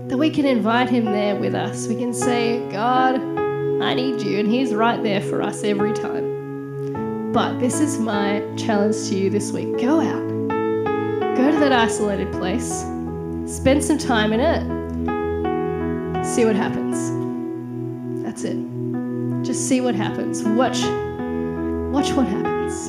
That 0.09 0.19
we 0.19 0.31
can 0.31 0.45
invite 0.45 0.89
Him 0.89 1.07
there 1.07 1.35
with 1.35 1.55
us. 1.57 1.89
We 1.89 1.97
can 1.97 2.15
say, 2.15 2.65
God, 2.71 3.17
I 3.83 3.95
need 3.95 4.23
you, 4.23 4.39
and 4.39 4.49
He's 4.49 4.73
right 4.73 5.03
there 5.03 5.21
for 5.21 5.43
us 5.43 5.65
every 5.65 5.95
time. 5.95 6.30
But 7.33 7.61
this 7.61 7.79
is 7.79 8.01
my 8.01 8.43
challenge 8.57 9.09
to 9.09 9.15
you 9.17 9.31
this 9.31 9.53
week 9.53 9.79
go 9.79 10.01
out, 10.01 10.29
go 11.37 11.51
to 11.53 11.59
that 11.61 11.71
isolated 11.73 12.33
place, 12.33 12.81
spend 13.47 13.85
some 13.85 13.99
time 13.99 14.33
in 14.33 14.41
it, 14.41 14.65
see 16.27 16.45
what 16.45 16.57
happens. 16.57 16.99
That's 18.25 18.43
it. 18.43 18.57
Just 19.45 19.69
see 19.69 19.81
what 19.81 19.95
happens. 19.95 20.43
Watch, 20.43 20.83
watch 21.93 22.11
what 22.17 22.27
happens. 22.27 22.89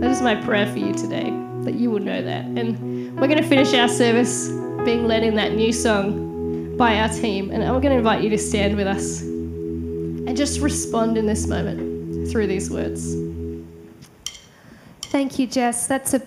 That 0.00 0.10
is 0.12 0.22
my 0.22 0.36
prayer 0.36 0.70
for 0.70 0.78
you 0.78 0.94
today, 0.94 1.30
that 1.62 1.74
you 1.74 1.90
will 1.90 1.98
know 1.98 2.22
that. 2.22 2.44
And 2.44 3.18
we're 3.18 3.26
going 3.26 3.42
to 3.42 3.48
finish 3.48 3.74
our 3.74 3.88
service 3.88 4.48
being 4.84 5.08
led 5.08 5.24
in 5.24 5.34
that 5.34 5.56
new 5.56 5.72
song 5.72 6.76
by 6.76 7.00
our 7.00 7.08
team, 7.08 7.50
and 7.50 7.64
I'm 7.64 7.80
going 7.80 7.90
to 7.90 7.98
invite 7.98 8.22
you 8.22 8.30
to 8.30 8.38
stand 8.38 8.76
with 8.76 8.86
us. 8.86 9.33
And 10.26 10.36
just 10.36 10.60
respond 10.60 11.18
in 11.18 11.26
this 11.26 11.46
moment 11.46 12.30
through 12.30 12.46
these 12.46 12.70
words. 12.70 13.14
Thank 15.14 15.38
you, 15.38 15.46
Jess. 15.46 15.86
That's 15.86 16.14
a 16.14 16.18